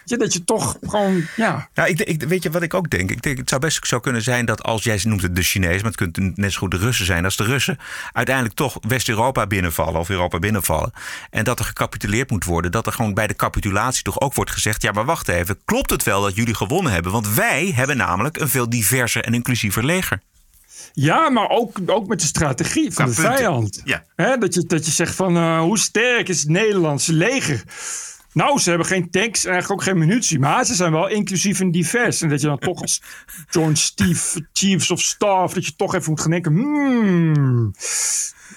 [0.05, 1.69] Je, dat je toch gewoon, ja...
[1.75, 3.11] Nou, ik, ik, weet je wat ik ook denk?
[3.11, 3.38] Ik denk?
[3.38, 5.93] Het zou best zo kunnen zijn dat als jij ze noemt het de Chinezen, maar
[5.99, 7.79] het kunt net zo goed de Russen zijn, als de Russen
[8.12, 10.93] uiteindelijk toch West-Europa binnenvallen of Europa binnenvallen
[11.31, 14.51] en dat er gecapituleerd moet worden, dat er gewoon bij de capitulatie toch ook wordt
[14.51, 17.12] gezegd: ja, maar wacht even, klopt het wel dat jullie gewonnen hebben?
[17.12, 20.21] Want wij hebben namelijk een veel diverser en inclusiever leger.
[20.93, 23.81] Ja, maar ook, ook met de strategie van Ja, de vijand.
[23.85, 24.05] Ja.
[24.17, 27.62] Hè, dat, je, dat je zegt van eh, hoe sterk is het Nederlandse leger?
[28.35, 30.39] Nou, ze hebben geen tanks en eigenlijk ook geen munitie.
[30.39, 32.20] Maar ze zijn wel inclusief en divers.
[32.20, 33.03] En dat je dan toch als
[33.51, 35.55] Joint Steve Chiefs of Staff...
[35.55, 36.53] dat je toch even moet gaan denken...
[36.53, 37.74] Hmm,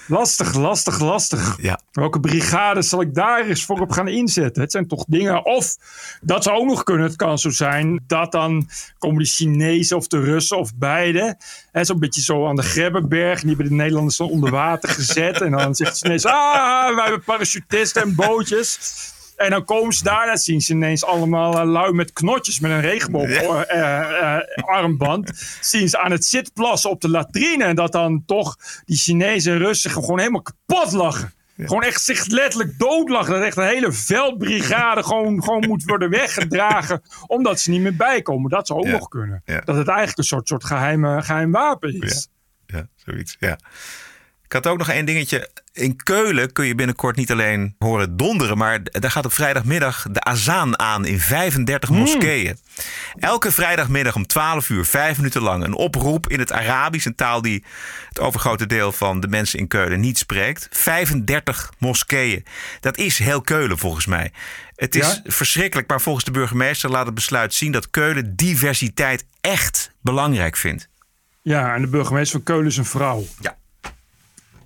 [0.07, 1.57] lastig, lastig, lastig.
[1.61, 1.79] Ja.
[1.91, 4.61] Welke brigade zal ik daar eens voor op gaan inzetten?
[4.61, 5.45] Het zijn toch dingen...
[5.45, 5.75] Of,
[6.21, 8.03] dat zou ook nog kunnen, het kan zo zijn...
[8.07, 11.37] dat dan komen de Chinezen of de Russen of beide...
[11.71, 13.39] Zo'n beetje zo aan de Grebbeberg...
[13.39, 15.41] die hebben de Nederlanders dan onder water gezet...
[15.41, 16.25] en dan zegt de Chinees...
[16.25, 18.79] Ah, wij hebben parachutisten en bootjes...
[19.37, 22.71] En dan komen ze daar, dan zien ze ineens allemaal uh, lui met knotjes met
[22.71, 25.31] een regenboogarmband.
[25.61, 27.63] zien ze aan het zitplassen op de latrine.
[27.63, 31.33] En dat dan toch die Chinezen en Russen gewoon helemaal kapot lachen.
[31.57, 33.33] Gewoon echt zich letterlijk doodlachen.
[33.33, 37.01] Dat echt een hele veldbrigade gewoon, gewoon moet worden weggedragen.
[37.27, 38.49] Omdat ze niet meer bijkomen.
[38.49, 38.91] Dat zou ook Ja.
[38.91, 39.41] nog kunnen.
[39.45, 39.61] Ja.
[39.61, 42.27] Dat het eigenlijk een soort, soort geheime, geheim wapen is.
[42.65, 43.35] Ja, zoiets.
[43.39, 43.57] Ja.
[44.43, 45.49] Ik had ook nog één dingetje.
[45.77, 50.21] In Keulen kun je binnenkort niet alleen horen donderen, maar daar gaat op vrijdagmiddag de
[50.23, 52.57] azaan aan in 35 moskeeën.
[53.19, 57.41] Elke vrijdagmiddag om 12 uur, vijf minuten lang, een oproep in het Arabisch, een taal
[57.41, 57.63] die
[58.09, 60.67] het overgrote deel van de mensen in Keulen niet spreekt.
[60.71, 62.45] 35 moskeeën.
[62.79, 64.31] Dat is heel Keulen volgens mij.
[64.75, 65.31] Het is Ja?
[65.31, 70.89] verschrikkelijk, maar volgens de burgemeester laat het besluit zien dat Keulen diversiteit echt belangrijk vindt.
[71.41, 73.25] Ja, en de burgemeester van Keulen is een vrouw.
[73.39, 73.57] Ja.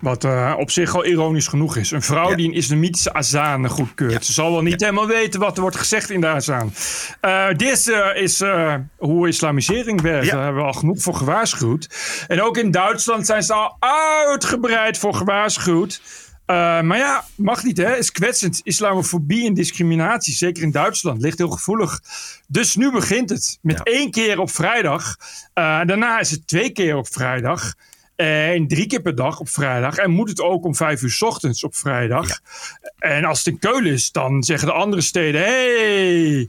[0.02, 1.90] Wat eh, op zich al ironisch genoeg is.
[1.90, 2.36] Een vrouw Ja.
[2.36, 4.12] die een islamitische azaan goedkeurt.
[4.12, 4.20] Ja.
[4.20, 6.74] Ze zal wel niet helemaal weten wat er wordt gezegd in de azaan.
[7.20, 8.42] Eh, dit eh, is
[8.96, 10.30] hoe islamisering werkt.
[10.30, 11.88] Daar hebben we al genoeg voor gewaarschuwd.
[12.28, 13.76] En ook in Duitsland zijn ze al
[14.28, 16.00] uitgebreid voor gewaarschuwd.
[16.46, 17.96] Maar ja, mag niet hè.
[17.96, 18.60] Is kwetsend.
[18.62, 22.00] Islamofobie en discriminatie, zeker in Duitsland, ligt heel gevoelig.
[22.48, 23.58] Dus nu begint het.
[23.60, 25.16] Met één keer op vrijdag.
[25.54, 27.74] Daarna is het twee keer op vrijdag.
[28.22, 29.96] En drie keer per dag op vrijdag.
[29.96, 32.40] En moet het ook om vijf uur 's ochtends op vrijdag.
[32.98, 36.48] En als het in Keulen is, dan zeggen de andere steden: hey,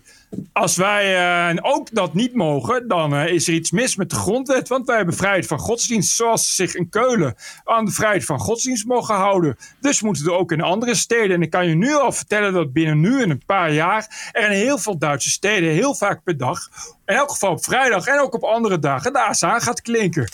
[0.53, 1.15] als wij
[1.51, 4.67] eh, ook dat niet mogen, dan eh, is er iets mis met de grondwet.
[4.67, 8.39] Want wij hebben vrijheid van godsdienst, zoals ze zich in Keulen aan de vrijheid van
[8.39, 9.57] godsdienst mogen houden.
[9.81, 11.35] Dus moeten er ook in andere steden.
[11.35, 14.51] En ik kan je nu al vertellen dat binnen nu en een paar jaar er
[14.51, 16.69] in heel veel Duitse steden, heel vaak per dag,
[17.05, 20.29] in elk geval op vrijdag en ook op andere dagen, de azaan gaat klinken.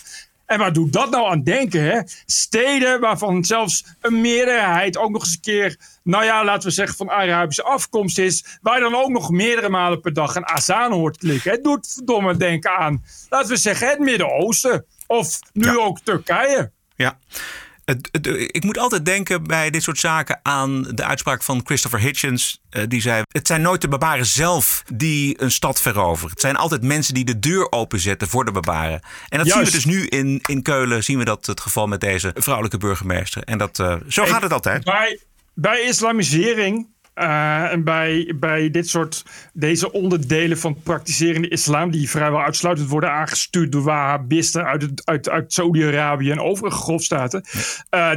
[0.49, 1.83] En waar doet dat nou aan denken?
[1.83, 1.99] Hè?
[2.25, 6.95] Steden waarvan zelfs een meerderheid ook nog eens een keer, nou ja, laten we zeggen
[6.97, 10.91] van Arabische afkomst is, waar je dan ook nog meerdere malen per dag een azaan
[10.91, 11.51] hoort klikken.
[11.51, 14.85] Het doet verdomme denken aan, laten we zeggen, het Midden-Oosten.
[15.07, 15.75] Of nu Ja.
[15.75, 16.71] ook Turkije.
[16.95, 17.19] Ja.
[17.89, 21.99] Het- het- ik moet altijd denken bij dit soort zaken aan de uitspraak van Christopher
[21.99, 22.61] Hitchens.
[22.69, 26.29] eh, die zei: Het zijn nooit de barbaren zelf die een stad veroveren.
[26.31, 29.01] Het zijn altijd mensen die de deur openzetten voor de barbaren.
[29.29, 29.53] En dat Juist.
[29.53, 31.03] zien we dus nu in, in Keulen.
[31.03, 33.43] Zien we dat het geval met deze vrouwelijke burgemeester.
[33.43, 34.83] En dat, eh, zo gaat het altijd.
[34.83, 35.19] Bij,
[35.53, 36.87] bij islamisering
[37.19, 42.89] eh, en bij, bij dit soort, deze onderdelen van het praktiserende islam, die vrijwel uitsluitend
[42.89, 47.43] worden aangestuurd door Wahhabisten uit, het- uit, uit Saudi-Arabië en overige golfstaten,
[47.89, 48.11] eh,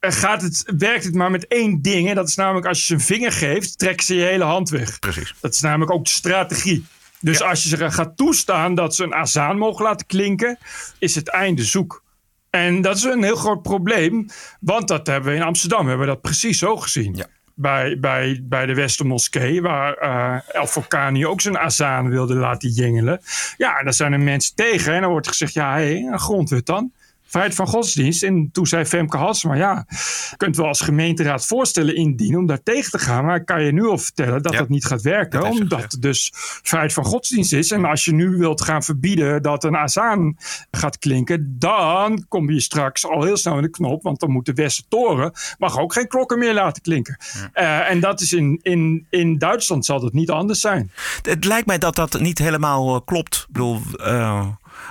[0.00, 2.08] gaat het, werkt het maar met één ding.
[2.08, 4.68] En dat is namelijk als je ze een vinger geeft, trekken ze je hele hand
[4.68, 4.98] weg.
[4.98, 5.34] Precies.
[5.40, 6.86] Dat is namelijk ook de strategie.
[7.20, 10.58] Dus als je ze gaat toestaan dat ze een azaan mogen laten klinken,
[10.98, 12.02] is het einde zoek.
[12.50, 14.26] En dat is een heel groot probleem,
[14.60, 17.14] want dat hebben we in Amsterdam hebben we dat precies zo gezien.
[17.14, 17.26] Ja.
[17.60, 23.20] Bij, bij, bij de Westermoskee, waar eh El Fokani ook zijn azaan wilde laten jengelen.
[23.56, 24.94] Ja, daar zijn er mensen tegen.
[24.94, 26.92] En dan wordt gezegd, ja, hé, een grondwet dan.
[27.28, 28.22] Vrijheid van godsdienst.
[28.22, 29.86] En toen zei Femke Halsema, ja,
[30.30, 33.24] je kunt wel als gemeenteraad voorstellen indienen om daar tegen te gaan.
[33.24, 34.58] Maar ik kan je nu al vertellen dat Ja.
[34.58, 35.40] dat niet gaat werken.
[35.40, 36.30] Dat Omdat het dus
[36.62, 37.70] vrijheid van godsdienst is.
[37.70, 40.36] En als je nu wilt gaan verbieden dat een azaan
[40.70, 44.02] gaat klinken, dan kom je straks al heel snel in de knop.
[44.02, 47.16] Want dan moet de Westertoren mag ook geen klokken meer laten klinken.
[47.52, 50.90] Eh, en dat is in, in, in Duitsland zal dat niet anders zijn.
[51.22, 53.36] Het lijkt mij dat dat niet helemaal eh, klopt.
[53.48, 54.46] Ik bedoel, eh,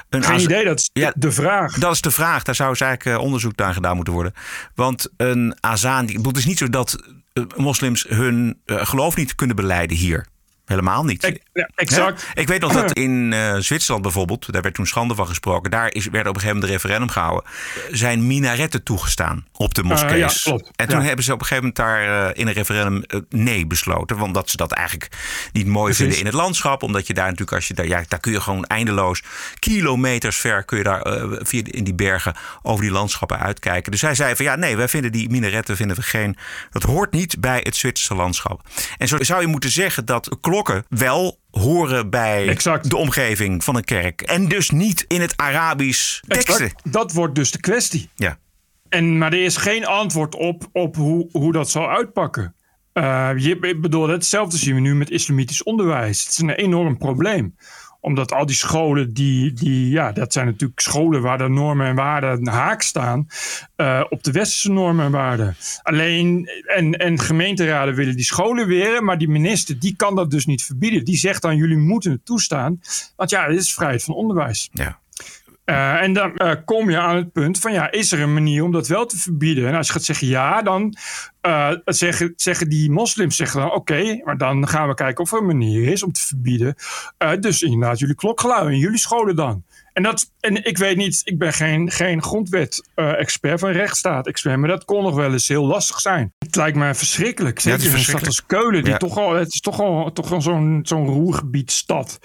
[0.09, 1.73] een Geen idee, dat is Ja, de vraag.
[1.73, 2.43] Dat is de vraag.
[2.43, 4.33] Daar zou eens eigenlijk eh, onderzoek naar gedaan moeten worden.
[4.75, 7.03] Want een azaan, die- het is niet zo dat
[7.33, 10.25] eh, moslims hun eh, geloof niet kunnen beleiden hier.
[10.67, 11.39] Helemaal niet.
[11.75, 12.25] Exact.
[12.33, 12.41] Hè?
[12.41, 15.93] Ik weet nog dat in eh, Zwitserland bijvoorbeeld, daar werd toen schande van gesproken, daar
[15.93, 17.49] is, werd op een gegeven moment een referendum gehouden,
[17.91, 20.43] zijn minaretten toegestaan op de moskees.
[20.43, 20.71] ja, klopt.
[20.75, 21.05] En toen Ja.
[21.05, 24.33] hebben ze op een gegeven moment daar eh, in een referendum eh, nee besloten, want
[24.33, 25.11] dat ze dat eigenlijk
[25.51, 25.97] niet mooi Precies.
[25.99, 28.41] vinden in het landschap, omdat je daar natuurlijk als je daar, ja, daar kun je
[28.41, 29.23] gewoon eindeloos
[29.59, 31.01] kilometers ver kun je daar
[31.45, 33.91] via in die bergen over die landschappen uitkijken.
[33.91, 36.37] Dus zij zei van ja, nee, wij vinden die minaretten vinden we geen,
[36.71, 38.61] dat hoort niet bij het Zwitserse landschap.
[38.97, 42.89] En zo zou je moeten zeggen dat klokken wel horen bij Exact.
[42.89, 44.21] de omgeving van een kerk.
[44.21, 46.53] En dus niet in het Arabisch teksten.
[46.53, 46.91] Exact.
[46.91, 48.09] Dat wordt dus de kwestie.
[48.15, 48.37] Ja.
[48.89, 52.55] En, maar er is geen antwoord op, op hoe, hoe dat zal uitpakken.
[52.93, 56.23] Uh, je, ik bedoel, hetzelfde zien we nu met islamitisch onderwijs.
[56.23, 57.55] Het is een enorm probleem
[57.99, 61.95] omdat al die scholen, die, die, ja, dat zijn natuurlijk scholen waar de normen en
[61.95, 63.27] waarden haak staan
[63.77, 65.55] uh, op de westerse normen en waarden.
[65.81, 70.45] Alleen, en, en gemeenteraden willen die scholen weren, maar die minister die kan dat dus
[70.45, 71.05] niet verbieden.
[71.05, 72.79] Die zegt dan, jullie moeten het toestaan.
[73.15, 74.69] Want ja, dit is vrijheid van onderwijs.
[74.71, 74.99] Ja.
[75.69, 78.63] Uh, en dan uh, kom je aan het punt van ja, is er een manier
[78.63, 79.67] om dat wel te verbieden?
[79.67, 80.97] En als je gaat zeggen ja, dan
[81.41, 85.31] uh, zeggen, zeggen die moslims zeggen dan oké, okay, maar dan gaan we kijken of
[85.31, 86.75] er een manier is om te verbieden.
[87.39, 89.63] dus inderdaad, jullie klokgeluiden in jullie scholen dan.
[89.97, 94.85] En, dat, en ik weet niet, ik ben geen, geen grondwet-expert van rechtsstaat-expert, maar dat
[94.85, 96.33] kon nog wel eens heel lastig zijn.
[96.39, 97.59] Het lijkt me verschrikkelijk.
[97.59, 98.97] Zeker ja, in een stad als Keulen, die ja.
[98.97, 102.19] toch al, het is toch al, toch al zo'n zo'n roergebiedstad.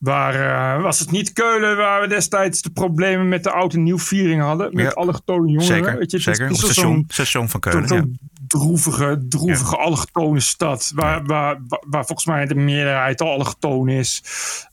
[0.00, 3.82] Waar uh, was het niet Keulen waar we destijds de problemen met de oud en
[3.82, 4.74] nieuwviering hadden?
[4.74, 4.90] Met ja.
[4.90, 5.64] allochtone jongeren.
[5.64, 6.50] Zeker, weet je, het zeker.
[6.50, 8.02] Is, station, station van Keulen, zo,
[8.46, 9.82] droevige, droevige ja.
[9.82, 10.92] allochtone stad.
[10.94, 11.22] Waar, ja.
[11.22, 14.22] waar, waar, waar, volgens mij de meerderheid al allochtoon is.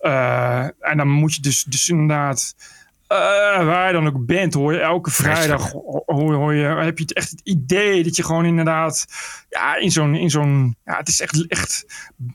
[0.02, 2.56] Uh, en dan moet je dus, dus inderdaad...
[3.12, 3.18] Uh,
[3.66, 5.72] waar je dan ook bent, hoor je elke vrijdag
[6.06, 9.06] hoor, hoor je, heb je het echt het idee dat je gewoon inderdaad
[9.50, 11.86] ja, in zo'n, in zo'n ja, het is echt, echt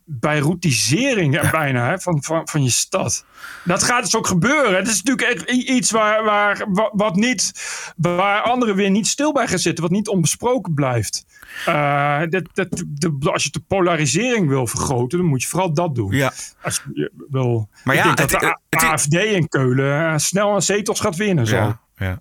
[0.04, 1.50] bijroutisering ja.
[1.50, 3.24] bijna hè, van, van, van je stad.
[3.64, 4.76] Dat gaat dus ook gebeuren.
[4.76, 7.52] Het is natuurlijk echt iets waar, waar, wat niet,
[7.96, 11.24] waar anderen weer niet stil bij gaan zitten, wat niet onbesproken blijft.
[11.68, 15.94] Uh, dat, dat, de, als je de polarisering wil vergroten, dan moet je vooral dat
[15.94, 16.12] doen.
[16.12, 16.32] Ja.
[16.62, 20.62] Als je wil, maar ik ja, denk dat de het, AFD in Keulen snel aan
[20.62, 21.46] zetels gaat winnen.
[21.46, 21.56] Zo.
[21.56, 22.20] Ja, ja.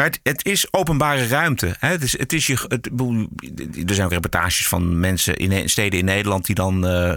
[0.00, 1.76] Maar het, het, is openbare ruimte.
[1.78, 1.88] Hè?
[1.88, 2.86] Het is, het is je, het,
[3.88, 7.14] er zijn ook reportages van mensen in steden in Nederland die dan uh,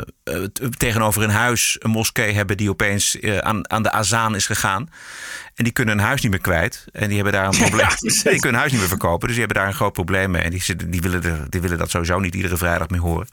[0.78, 4.90] tegenover een huis een moskee hebben die opeens uh, aan, aan de azaan is gegaan.
[5.56, 6.86] En die kunnen een huis niet meer kwijt.
[6.92, 7.88] En die hebben daar een probleem.
[7.90, 9.28] Ja, die kunnen een huis niet meer verkopen.
[9.28, 10.42] Dus die hebben daar een groot probleem mee.
[10.42, 13.28] En die, zitten, die, willen, die willen dat sowieso niet iedere vrijdag meer horen.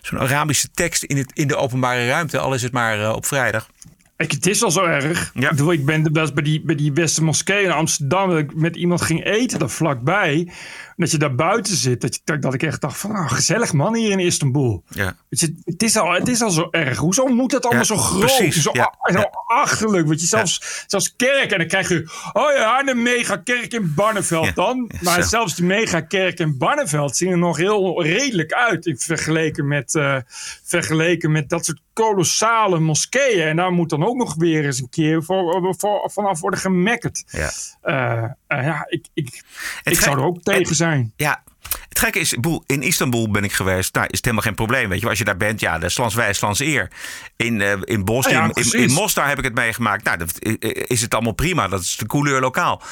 [0.00, 3.26] Zo'n Arabische tekst in, het, in de openbare ruimte, al is het maar uh, op
[3.26, 3.68] vrijdag.
[4.16, 5.30] Ik, het is al zo erg.
[5.34, 5.50] Ja.
[5.50, 8.30] Ik, bedoel, ik ben bij die, bij die Westen Moskee in Amsterdam.
[8.30, 10.48] Dat ik met iemand ging eten daar vlakbij.
[10.96, 12.00] Dat je daar buiten zit.
[12.00, 14.82] Dat, je, dat ik echt dacht van, oh, gezellig man hier in Istanbul.
[14.88, 15.16] Ja.
[15.28, 16.98] Het, het, is al, het is al zo erg.
[16.98, 18.20] Hoezo moet het allemaal Ja, zo groot?
[18.20, 18.62] precies.
[18.62, 18.94] Zo, Ja.
[19.02, 20.06] zo achterlijk.
[20.06, 21.50] Want je zelfs, zelfs kerk.
[21.50, 24.90] En dan krijg je, oh ja, de megakerk in Barneveld dan.
[25.00, 25.28] Maar zo.
[25.28, 28.86] zelfs die megakerk in Barneveld zien er nog heel redelijk uit.
[28.86, 30.16] In vergeleken met, eh,
[30.64, 33.46] vergeleken met dat soort kolossale moskeeën.
[33.46, 37.24] En daar moet dan ook nog weer eens een keer voor, voor, vanaf worden gemekkerd.
[37.26, 37.50] Ja.
[37.80, 39.42] Eh, eh, ja, ik, ik,
[39.82, 40.85] Het ik zou er ook tegen zijn.
[41.16, 41.42] Ja,
[41.88, 43.94] het gekke is, in Istanbul ben ik geweest.
[43.94, 44.88] Nou, is het helemaal geen probleem.
[44.88, 46.90] Weet je, als je daar bent, ja, de slans wij, slans eer.
[47.36, 48.72] In, eh, in Bos, Ah ja, in, in, precies.
[48.72, 50.04] in Mostar heb ik het meegemaakt.
[50.04, 51.68] Nou, dat eh, is het allemaal prima.
[51.68, 52.82] Dat is de couleur lokaal.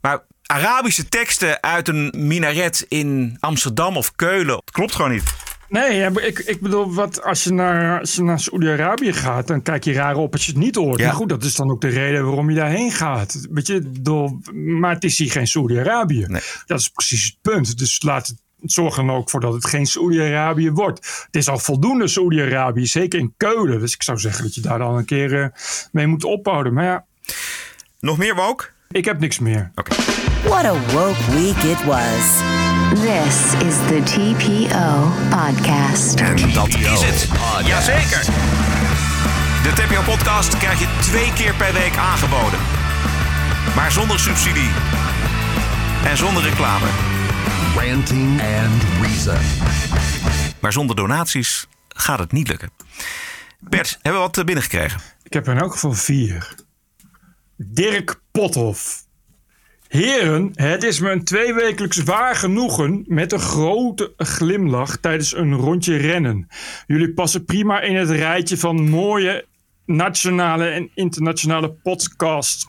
[0.00, 5.34] Maar Arabische teksten uit een minaret in Amsterdam of Keulen, dat klopt gewoon niet.
[5.68, 9.84] Nee, ik, ik bedoel, wat, als je naar, als je naar Saoedi-Arabië gaat, dan kijk
[9.84, 10.98] je raar op als je het niet hoort.
[10.98, 11.06] Ja.
[11.06, 13.46] Maar goed, dat is dan ook de reden waarom je daarheen gaat.
[13.50, 16.24] Weet je, door, maar het is hier geen Saoedi-Arabië.
[16.28, 16.42] Nee.
[16.66, 17.78] Dat is precies het punt.
[17.78, 18.36] Dus laat het
[18.72, 21.24] zorg er ook voor dat het geen Saoedi-Arabië wordt.
[21.26, 23.80] Het is al voldoende Saoedi-Arabië, zeker in Keulen.
[23.80, 25.48] Dus ik zou zeggen dat je daar dan een keer eh,
[25.92, 26.72] mee moet ophouden.
[26.72, 27.04] Maar ja,
[28.00, 28.64] Nog meer woke?
[28.90, 29.70] ik heb niks meer.
[30.44, 32.42] What a woke week it was.
[33.04, 36.20] This is the TPO podcast.
[36.20, 37.28] En dat is het.
[37.66, 38.24] Jazeker.
[39.62, 42.58] De TPO-podcast krijg je twee keer per week aangeboden.
[43.74, 44.70] Maar zonder subsidie.
[46.04, 46.86] En zonder reclame.
[47.76, 49.38] Ranting and Reason.
[50.60, 52.70] Maar zonder donaties gaat het niet lukken.
[53.58, 55.00] Bert, hebben we wat eh, binnengekregen?
[55.22, 56.54] Ik heb er in elk geval vier.
[57.56, 59.03] Dirk Pothoff.
[59.94, 65.96] Heren, het is me een tweewekelijks waar genoegen met een grote glimlach tijdens een rondje
[65.96, 66.48] rennen.
[66.86, 69.44] Jullie passen prima in het rijtje van mooie
[69.86, 72.66] nationale en internationale podcasts.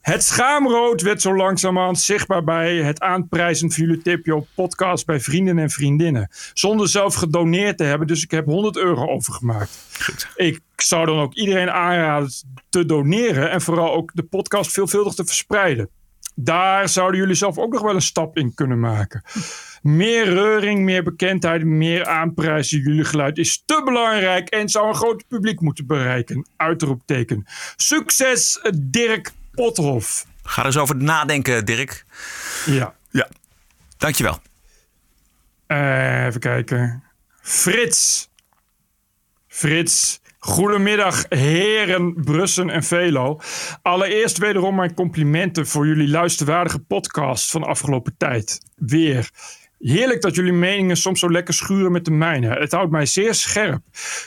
[0.00, 5.58] Het schaamrood werd zo langzamerhand zichtbaar bij het aanprijzen van jullie TPO podcast bij vrienden
[5.58, 6.30] en vriendinnen.
[6.54, 9.86] Zonder zelf gedoneerd te hebben, dus ik heb 100 euro overgemaakt.
[10.36, 12.30] Ik zou dan ook iedereen aanraden
[12.68, 15.90] te doneren en vooral ook de podcast veelvuldig te verspreiden.
[16.40, 19.22] Daar zouden jullie zelf ook nog wel een stap in kunnen maken.
[19.82, 22.80] Meer reuring, meer bekendheid, meer aanprijzen.
[22.80, 26.46] Jullie geluid is te belangrijk en zou een groot publiek moeten bereiken.
[26.56, 27.46] Uitroepteken.
[27.76, 30.26] Succes, Dirk Pothoff.
[30.42, 32.04] Ga er eens over nadenken, Dirk.
[32.66, 32.94] Ja.
[33.10, 33.28] Ja.
[33.96, 34.38] Dankjewel.
[35.66, 37.02] Eh, even kijken.
[37.40, 38.27] Frits.
[39.58, 40.20] Frits.
[40.38, 43.40] Goedemiddag, heren Brussen en Velo.
[43.82, 48.60] Allereerst wederom mijn complimenten voor jullie luisterwaardige podcast van de afgelopen tijd.
[48.76, 49.30] Weer.
[49.78, 52.48] Heerlijk dat jullie meningen soms zo lekker schuren met de mijne.
[52.48, 53.82] Het houdt mij zeer scherp.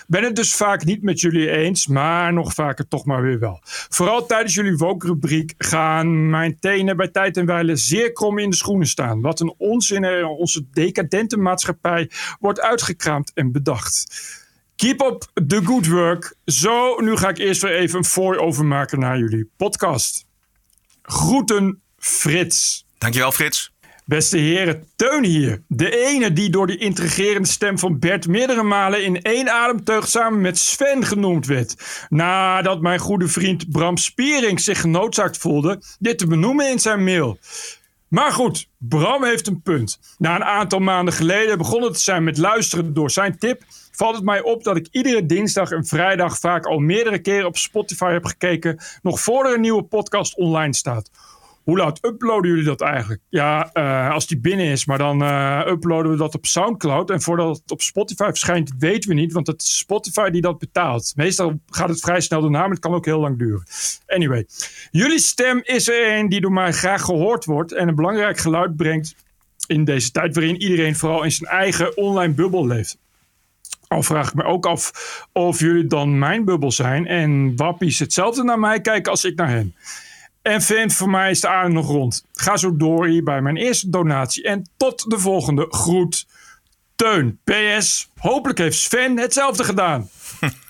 [0.07, 3.59] Ben het dus vaak niet met jullie eens, maar nog vaker toch maar weer wel.
[3.89, 8.55] Vooral tijdens jullie woke-rubriek gaan mijn tenen bij tijd en wijle zeer krom in de
[8.55, 9.21] schoenen staan.
[9.21, 12.09] Wat een onzin er in onze decadente maatschappij
[12.39, 14.39] wordt uitgekraamd en bedacht.
[14.81, 16.35] Keep up the good work.
[16.45, 20.25] Zo, nu ga ik eerst weer even een fooi overmaken naar jullie podcast.
[21.01, 22.85] Groeten, Frits.
[22.97, 23.71] Dankjewel, Frits.
[24.05, 25.61] Beste heren, Teun hier.
[25.67, 30.41] De ene die door die intrigerende stem van Bert meerdere malen in één ademteug samen
[30.41, 31.75] met Sven genoemd werd.
[32.09, 37.39] Nadat mijn goede vriend Bram Spiering zich genoodzaakt voelde dit te benoemen in zijn mail.
[38.07, 39.99] Maar goed, Bram heeft een punt.
[40.17, 44.23] Na een aantal maanden geleden begonnen te zijn met luisteren door zijn tip, valt het
[44.23, 48.25] mij op dat ik iedere dinsdag en vrijdag vaak al meerdere keren op Spotify heb
[48.25, 51.09] gekeken, nog voor er een nieuwe podcast online staat.
[51.63, 53.21] Hoe laat uploaden jullie dat eigenlijk?
[53.29, 57.09] Ja, uh, als die binnen is, maar dan uh, uploaden we dat op Soundcloud.
[57.09, 60.59] En voordat het op Spotify verschijnt, weten we niet, want het is Spotify die dat
[60.59, 61.13] betaalt.
[61.15, 63.63] Meestal gaat het vrij snel daarna, maar het kan ook heel lang duren.
[64.07, 64.45] Anyway,
[64.91, 68.75] jullie stem is er een die door mij graag gehoord wordt en een belangrijk geluid
[68.75, 69.15] brengt
[69.67, 72.97] in deze tijd waarin iedereen vooral in zijn eigen online bubbel leeft.
[73.91, 74.91] Al vraag ik me ook af
[75.31, 79.49] of jullie dan mijn bubbel zijn en wappies hetzelfde naar mij kijken als ik naar
[79.49, 79.75] hen.
[80.41, 82.25] En vind voor mij is de aarde nog rond.
[82.33, 84.43] Ga zo door hier bij mijn eerste donatie.
[84.43, 86.27] En tot de volgende groet.
[86.95, 87.39] Teun.
[87.43, 88.09] PS.
[88.17, 90.09] Hopelijk heeft Sven hetzelfde gedaan.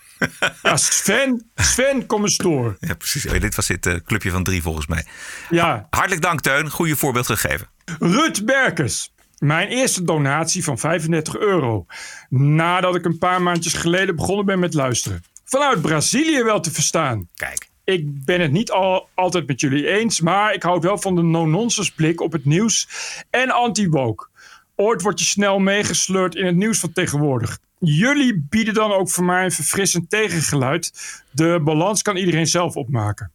[0.63, 1.51] ja, Sven.
[1.55, 2.78] Sven, kom eens door.
[2.80, 3.26] Ja, precies.
[3.26, 5.05] Oh, dit was dit uh, clubje van drie volgens mij.
[5.49, 5.88] Ja.
[5.89, 6.69] Hartelijk dank, Teun.
[6.69, 7.67] Goede voorbeeld gegeven.
[7.99, 9.13] Ruud Berkes.
[9.42, 11.86] Mijn eerste donatie van 35 euro.
[12.30, 15.24] Nadat ik een paar maandjes geleden begonnen ben met luisteren.
[15.44, 17.28] Vanuit Brazilië wel te verstaan.
[17.36, 21.16] Kijk ik ben het niet al, altijd met jullie eens, maar ik hou wel van
[21.16, 22.88] de no-nonsense blik op het nieuws
[23.30, 24.28] en anti-woke.
[24.76, 27.60] Ooit word je snel meegesleurd in het nieuws van tegenwoordig.
[27.80, 30.94] Jullie bieden dan ook voor mij een verfrissend tegengeluid.
[31.32, 33.32] De balans kan iedereen zelf opmaken.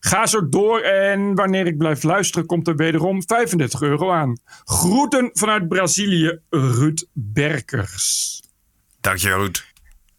[0.00, 4.40] Ga zo door en wanneer ik blijf luisteren komt er wederom 35 euro aan.
[4.64, 8.40] Groeten vanuit Brazilië, Ruud Berkers.
[9.00, 9.64] Dankjewel, Ruud.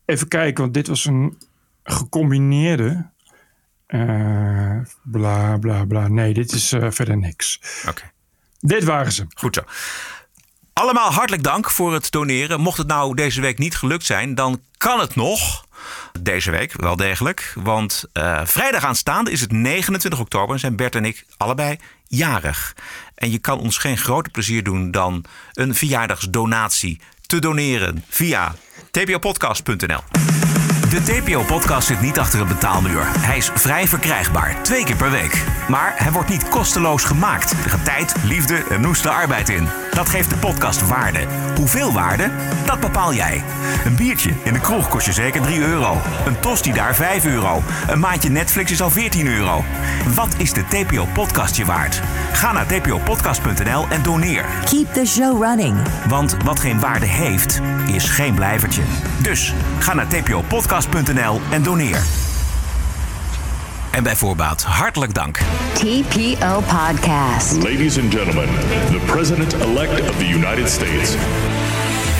[0.05, 1.37] Even kijken, want dit was een
[1.83, 3.09] gecombineerde.
[3.87, 6.07] Uh, bla bla bla.
[6.07, 7.59] Nee, dit is uh, verder niks.
[7.87, 8.11] Oké.
[8.59, 9.25] Dit waren ze.
[9.29, 9.61] Goed zo.
[10.73, 12.59] Allemaal hartelijk dank voor het doneren.
[12.59, 15.67] Mocht het nou deze week niet gelukt zijn, dan kan het nog.
[16.19, 17.53] Deze week wel degelijk.
[17.55, 22.75] Want uh, vrijdag aanstaande is het 29 oktober en zijn Bert en ik allebei jarig.
[23.15, 28.55] En je kan ons geen groter plezier doen dan een verjaardagsdonatie te doneren via
[28.91, 30.03] tpopodcast.nl.
[30.89, 33.03] De TPO-podcast zit niet achter een betaalmuur.
[33.19, 35.43] Hij is vrij verkrijgbaar, twee keer per week.
[35.67, 37.51] Maar hij wordt niet kosteloos gemaakt.
[37.51, 39.67] Er gaat tijd, liefde en noeste arbeid in.
[39.99, 41.19] Dat geeft de podcast waarde.
[41.55, 42.31] Hoeveel waarde?
[42.65, 43.43] Dat bepaal jij.
[43.85, 46.01] Een biertje in de kroeg kost je zeker 3 euro.
[46.25, 47.63] Een tosti daar 5 euro.
[47.87, 49.63] Een maandje Netflix is al 14 euro.
[50.15, 52.01] Wat is de TPO-podcast je waard?
[52.31, 54.45] Ga naar tpopodcast.nl en doneer.
[54.65, 55.77] Keep the show running.
[56.07, 58.81] Want wat geen waarde heeft, is geen blijvertje.
[59.21, 62.18] Dus ga naar tpopodcast.nl en doneer.
[63.99, 65.37] En bij voorbaat hartelijk dank.
[65.73, 67.55] TPO Podcast.
[67.55, 68.47] Ladies and gentlemen,
[68.91, 71.15] the President-elect of the United States.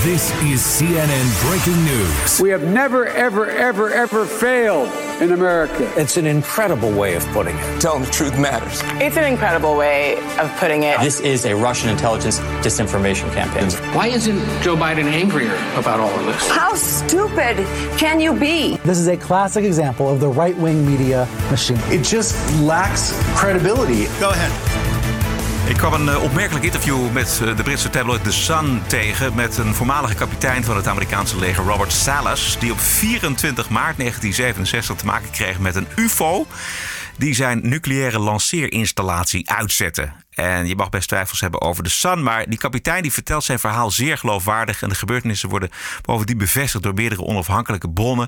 [0.04, 2.40] This is CNN breaking news.
[2.40, 5.92] We have never, ever, ever, ever failed in America.
[5.98, 7.82] It's an incredible way of putting it.
[7.82, 8.82] Telling the truth matters.
[9.02, 11.00] It's an incredible way of putting it.
[11.00, 13.70] This is a Russian intelligence disinformation campaign.
[13.96, 16.48] Why isn't Joe Biden angrier about all of this?
[16.50, 17.58] How stupid
[17.98, 18.78] can you be?
[18.78, 21.80] This is a classic example of the right wing media machine.
[21.86, 24.06] It just lacks credibility.
[24.20, 24.89] Go ahead.
[25.70, 29.36] Ik kwam een uh, opmerkelijk interview met uh, de Britse tabloid The Sun tegen...
[29.36, 32.60] met een voormalige kapitein van het Amerikaanse leger, Robert Salas...
[32.60, 36.48] die op 24 maart 1967 te maken kreeg met een ufo...
[37.18, 40.12] die zijn nucleaire lanceerinstallatie uitzette.
[40.40, 42.24] En je mag best twijfels hebben over de Sun.
[42.24, 44.82] Maar die kapitein die vertelt zijn verhaal zeer geloofwaardig.
[44.82, 45.70] En de gebeurtenissen worden
[46.02, 48.28] bovendien bevestigd door meerdere onafhankelijke bronnen.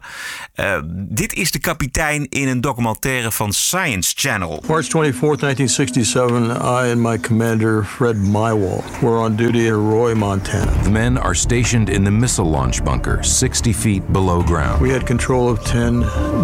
[0.55, 4.63] Uh, dit is de kapitein in een documentaire van Science Channel.
[4.67, 10.71] March 24, 1967, I and my commander Fred Mywall were on duty in Roy, Montana.
[10.83, 14.81] The men are stationed in the missile launch bunker, 60 feet below ground.
[14.81, 15.99] We had control of 10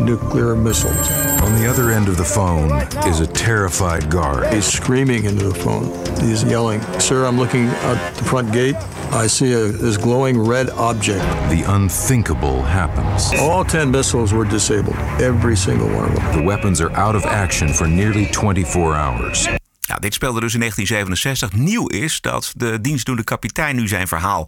[0.05, 1.11] nuclear missiles.
[1.41, 2.71] On the other end of the phone
[3.07, 4.53] is a terrified guard.
[4.53, 5.85] He's screaming into the phone.
[6.19, 8.75] He's yelling, Sir, I'm looking out the front gate.
[9.11, 11.23] I see a, this glowing red object.
[11.49, 13.33] The unthinkable happens.
[13.39, 16.39] All 10 missiles were disabled, every single one of them.
[16.39, 19.47] The weapons are out of action for nearly 24 hours.
[19.87, 21.59] Nou, dit speelde dus in 1967.
[21.59, 24.47] Nieuw is dat de dienstdoende kapitein nu zijn verhaal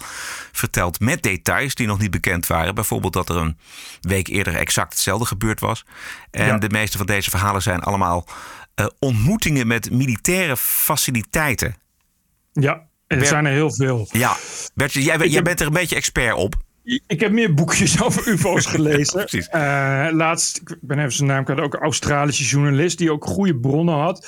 [0.51, 2.75] vertelt met details die nog niet bekend waren.
[2.75, 3.57] Bijvoorbeeld dat er een
[4.01, 5.85] week eerder exact hetzelfde gebeurd was.
[6.31, 8.25] En de meeste van deze verhalen zijn allemaal
[8.79, 11.75] uh, ontmoetingen met militaire faciliteiten.
[12.53, 14.07] Ja, er zijn er heel veel.
[14.11, 14.35] Ja,
[14.75, 16.55] Bertje, jij, jij bent er een beetje expert op.
[17.07, 19.19] Ik heb meer boekjes over UFO's gelezen.
[19.19, 19.49] Precies.
[19.55, 23.55] Uh, laatst, ik ben even zijn naam kwijt, ook een Australische journalist die ook goede
[23.55, 24.27] bronnen had.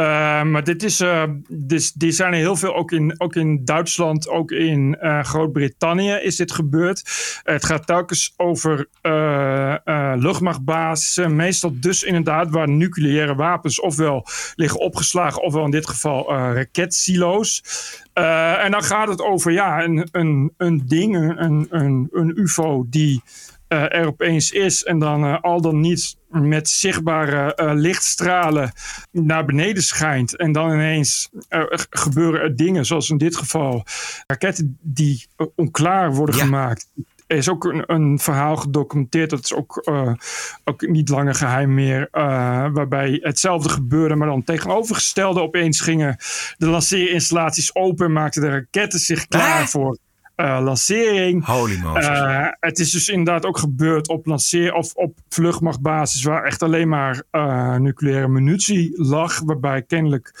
[0.00, 4.28] Uh, maar dit is, uh, dit zijn er heel veel, ook in, ook in Duitsland,
[4.28, 7.02] ook in Groot-Brittannië is dit gebeurd.
[7.42, 8.88] het gaat telkens over
[10.16, 17.62] luchtmachtbasis, meestal dus inderdaad waar nucleaire wapens ofwel liggen opgeslagen, ofwel in dit geval raketsilo's.
[18.12, 23.22] en dan gaat het over ja, een, een, een ding, een, een, een UFO die
[23.72, 28.72] uh, er opeens is en dan uh, al dan niet met zichtbare uh, lichtstralen
[29.10, 30.36] naar beneden schijnt.
[30.36, 31.30] En dan ineens
[31.90, 33.84] gebeuren er dingen, zoals in dit geval
[34.26, 36.44] raketten die onklaar worden ja.
[36.44, 36.90] gemaakt.
[37.26, 39.90] Er is ook een, een, verhaal gedocumenteerd, dat is ook,
[40.64, 42.08] ook niet langer geheim meer,
[42.72, 46.16] waarbij hetzelfde gebeurde, maar dan tegenovergestelde opeens gingen
[46.56, 49.98] de lanceerinstallaties open, maakten de raketten zich klaar voor
[50.60, 51.44] lancering.
[51.44, 51.74] Holy.
[51.74, 56.88] Uh, het is dus inderdaad ook gebeurd op lanceer of op vluchtmachtbasis waar echt alleen
[56.88, 60.32] maar uh, nucleaire munitie lag, waarbij kennelijk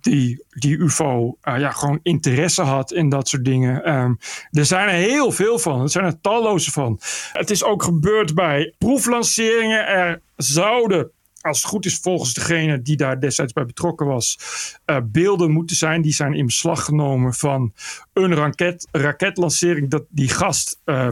[0.00, 3.94] die, die UFO ja, gewoon interesse had in dat soort dingen.
[3.94, 4.18] Um,
[4.50, 5.82] er zijn er heel veel van.
[5.82, 7.00] Er zijn er talloze van.
[7.32, 9.86] Het is ook gebeurd bij proeflanceringen.
[9.86, 11.10] Er zouden
[11.42, 14.38] als het goed is, volgens degene die daar destijds bij betrokken was,
[14.86, 16.02] uh, beelden moeten zijn.
[16.02, 17.72] Die zijn in beslag genomen van
[18.12, 19.90] een raket, raketlancering.
[19.90, 20.80] Dat die gast.
[20.84, 21.08] Uh,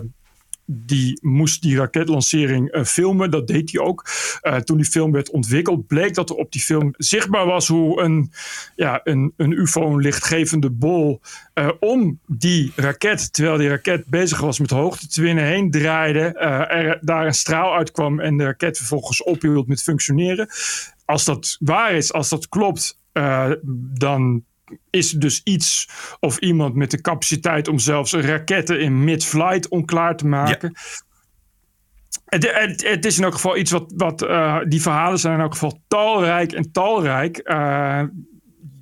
[0.72, 3.30] die moest die raketlancering uh, filmen.
[3.30, 4.06] Dat deed hij ook.
[4.42, 8.00] Uh, toen die film werd ontwikkeld, bleek dat er op die film zichtbaar was hoe
[8.00, 8.32] een,
[8.76, 11.20] ja, een, een UFO, lichtgevende bol,
[11.54, 16.20] uh, om die raket, terwijl die raket bezig was met hoogte te winnen, heen draaide.
[16.20, 20.48] er daar een straal uitkwam en de raket vervolgens ophield met functioneren.
[21.04, 22.98] Als dat waar is, als dat klopt,
[23.92, 24.44] dan
[24.90, 25.88] is dus iets
[26.20, 30.70] of iemand met de capaciteit om zelfs raketten in mid-flight onklaar te maken.
[30.72, 30.80] Ja.
[32.24, 35.40] Het, het, het, is in elk geval iets wat, wat uh, die verhalen zijn in
[35.40, 37.40] elk geval talrijk en talrijk.
[37.44, 38.02] Uh,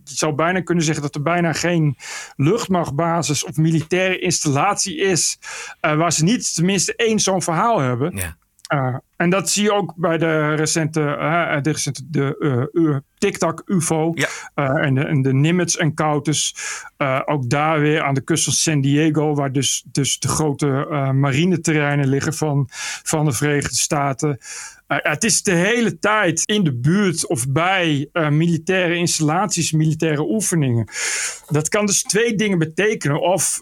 [0.04, 1.96] je zou bijna kunnen zeggen dat er bijna geen
[2.36, 5.38] luchtmachtbasis of militaire installatie is
[5.80, 8.16] uh, waar ze niet tenminste één zo'n verhaal hebben.
[8.16, 8.37] Ja.
[8.74, 13.62] Uh, en dat zie je ook bij de recente, uh, de, recente de, uh, TikTok
[13.66, 14.28] UFO ja.
[14.54, 16.54] en, de, en de Nimitz encounters.
[17.24, 20.66] ook daar weer aan de kust van San Diego, waar dus, dus de grote
[21.14, 22.66] marineterreinen liggen van,
[23.02, 24.38] van de Verenigde Staten.
[24.86, 30.88] het is de hele tijd in de buurt of bij militaire installaties, militaire oefeningen.
[31.48, 33.20] Dat kan dus twee dingen betekenen.
[33.20, 33.58] Of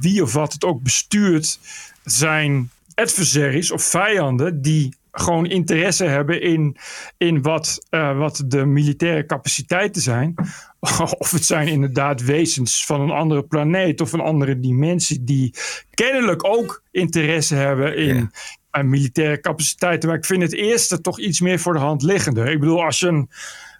[0.00, 1.58] wie of wat het ook bestuurt,
[2.04, 2.70] zijn
[3.00, 6.76] adversaries of vijanden die gewoon interesse hebben in,
[7.16, 10.34] in wat, uh, wat de militaire capaciteiten zijn.
[11.18, 15.54] Of het zijn inderdaad wezens van een andere planeet of een andere dimensie die
[15.90, 18.30] kennelijk ook interesse hebben in,
[18.72, 20.08] uh, militaire capaciteiten.
[20.08, 22.50] Maar ik vind het eerste toch iets meer voor de hand liggende.
[22.50, 23.28] Ik bedoel, als je een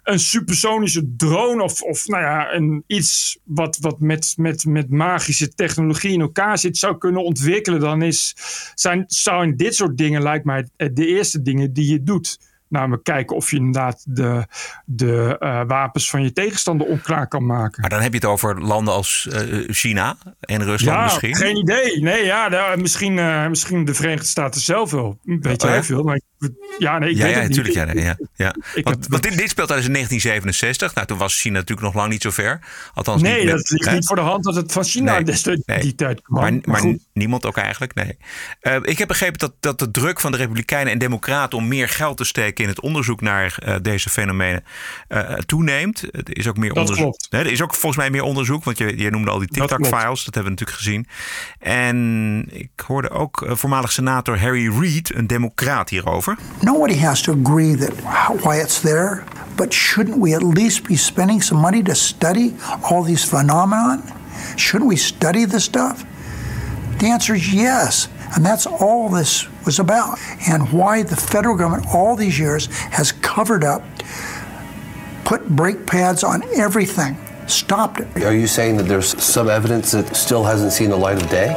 [0.03, 5.53] een supersonische drone of, of nou ja, een, iets wat, wat met, met, met magische
[5.53, 8.35] technologie in elkaar zit, zou kunnen ontwikkelen, dan is,
[8.75, 13.35] zijn, zijn dit soort dingen, lijkt mij, de eerste dingen die je doet namelijk kijken
[13.35, 14.45] of je inderdaad de,
[14.85, 17.81] de uh, wapens van je tegenstander onklaar kan maken.
[17.81, 21.35] Maar dan heb je het over landen als uh, China en Rusland ja, misschien?
[21.35, 22.01] geen idee.
[22.01, 25.17] Nee, ja, daar, misschien, uh, misschien de Verenigde Staten zelf wel.
[25.23, 26.21] Weet jij veel, maar
[26.79, 27.93] ja, nee, ik ja, weet ja, het natuurlijk.
[27.93, 28.03] niet.
[28.03, 28.83] Ja, ja, ja.
[28.83, 30.93] Want, dit, dit speelt tijdens in 1967.
[30.95, 32.59] Nou, toen was China natuurlijk nog lang niet zo ver.
[32.93, 33.93] Althans, Nee, niet met- dat hè?
[33.93, 35.79] niet voor de hand dat het van China Nee, destijds nee.
[35.81, 36.41] die tijd kwam.
[36.41, 38.17] Maar, Maar niemand ook eigenlijk, nee.
[38.59, 41.89] Eh, ik heb begrepen dat, dat de druk van de Republikeinen en Democraten om meer
[41.89, 44.63] geld te steken in het onderzoek naar eh, deze fenomenen
[45.07, 46.03] eh, toeneemt.
[46.13, 47.03] Er is ook meer Dat onderzoek.
[47.05, 47.27] klopt.
[47.31, 49.47] Nee, er is ook volgens mij meer onderzoek, want je, je noemde al die.
[49.47, 51.07] TikTok-files, dat hebben we natuurlijk gezien.
[51.59, 56.30] En ik hoorde ook voormalig senator Harry Reid, een democraat, hierover.
[56.63, 57.93] Nobody has to agree that
[58.43, 59.25] why it's there,
[59.57, 62.55] but shouldn't we at least be spending some money to study
[62.89, 64.03] all these phenomenon?
[64.57, 66.05] Shouldn't we study this stuff?
[66.99, 70.19] The answer is yes, and that's all this was about.
[70.47, 73.83] And why the federal government all these years has covered up,
[75.25, 77.17] put brake pads on everything,
[77.47, 78.23] stopped it.
[78.23, 81.55] Are you saying that there's some evidence that still hasn't seen the light of day?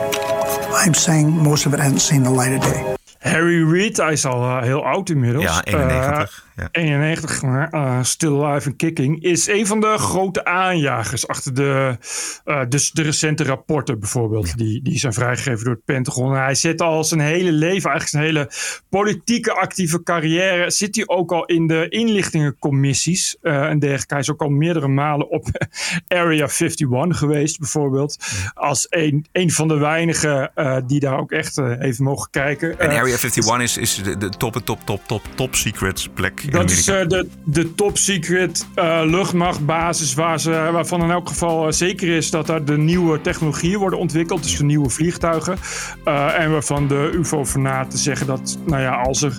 [0.70, 2.96] I'm saying most of it hasn't seen the light of day.
[3.24, 5.44] Harry Reid, hij is al eh, heel oud inmiddels.
[5.44, 6.44] Ja, 91.
[6.56, 6.68] Ja.
[6.72, 11.96] 91, maar uh, Still Alive and Kicking, is een van de grote aanjagers achter de,
[12.44, 16.34] uh, dus de recente rapporten bijvoorbeeld, die, die zijn vrijgegeven door het Pentagon.
[16.34, 18.50] En hij zit al zijn hele leven, eigenlijk zijn hele
[18.88, 24.14] politieke actieve carrière, zit hij ook al in de inlichtingencommissies uh, en dergelijke.
[24.14, 25.46] Hij is ook al meerdere malen op
[26.08, 28.16] Area 51 geweest bijvoorbeeld,
[28.54, 30.52] als een, een van de weinigen
[30.86, 32.78] die daar ook echt heeft mogen kijken.
[32.78, 36.70] En Area 51 is, is de, de top, top, top, top, top secret plek dat
[36.70, 41.72] is uh, de, de top secret uh, luchtmachtbasis waar ze, waarvan in elk geval uh,
[41.72, 44.42] zeker is dat daar de nieuwe technologieën worden ontwikkeld.
[44.42, 45.58] Dus de nieuwe vliegtuigen.
[46.36, 49.36] en waarvan de UFO-fanaten zeggen dat nou ja, als er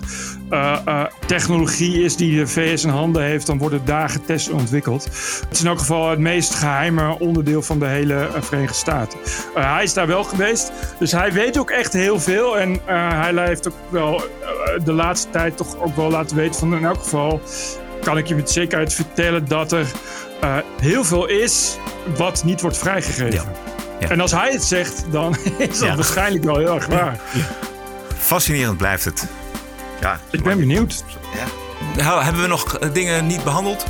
[1.26, 5.04] technologie is die de VS in handen heeft, dan worden daar getest en ontwikkeld.
[5.04, 9.18] Het is in elk geval het meest geheime onderdeel van de hele Verenigde Staten.
[9.54, 12.58] hij is daar wel geweest, dus hij weet ook echt heel veel.
[12.58, 14.22] En hij heeft ook wel
[14.84, 17.40] de laatste tijd toch ook wel laten weten van in elk geval
[18.02, 19.86] kan ik je met zekerheid vertellen dat er
[20.44, 21.76] uh, heel veel is
[22.16, 23.32] wat niet wordt vrijgegeven.
[23.32, 23.52] Ja.
[24.00, 24.08] Ja.
[24.08, 25.94] En als hij het zegt, dan is dat ja.
[25.94, 27.20] waarschijnlijk wel heel erg waar.
[28.18, 29.26] Fascinerend blijft het.
[30.00, 31.04] Ja, ik ben benieuwd.
[31.98, 33.86] Hebben we nog dingen niet behandeld?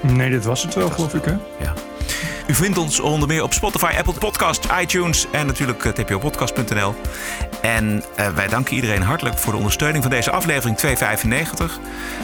[0.00, 1.24] Nee, dit was het wel, geloof ik.
[1.24, 1.34] Hè?
[1.60, 1.72] Ja.
[2.46, 6.94] U vindt ons onder meer op Spotify, Apple Podcast, iTunes en natuurlijk tpopodcast.nl.
[7.62, 11.78] En uh, wij danken iedereen hartelijk voor de ondersteuning van deze aflevering 295.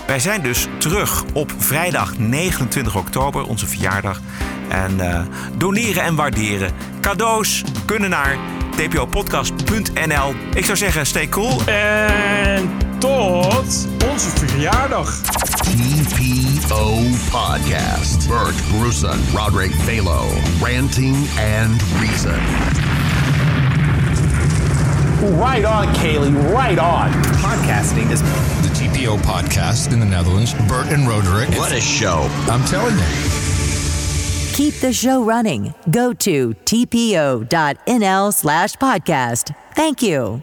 [0.07, 4.20] Wij zijn dus terug op vrijdag 29 oktober, onze verjaardag.
[4.68, 5.20] En uh,
[5.57, 6.70] doneren en waarderen.
[7.01, 8.37] Cadeaus kunnen naar
[8.77, 10.35] tpopodcast.nl.
[10.55, 11.62] Ik zou zeggen, stay cool.
[11.66, 15.20] En tot onze verjaardag.
[16.73, 18.29] TPO Podcast.
[18.29, 20.31] Bert Bruson, Roderick Balo,
[20.62, 22.33] Ranting and Reason.
[25.39, 27.12] Right on, Kaylee, right on.
[27.35, 30.55] Podcasting is the TPO podcast in the Netherlands.
[30.66, 31.51] Bert and Roderick.
[31.51, 32.27] What a show.
[32.49, 33.05] I'm telling you.
[34.55, 35.75] Keep the show running.
[35.91, 39.55] Go to tpo.nl slash podcast.
[39.75, 40.43] Thank you.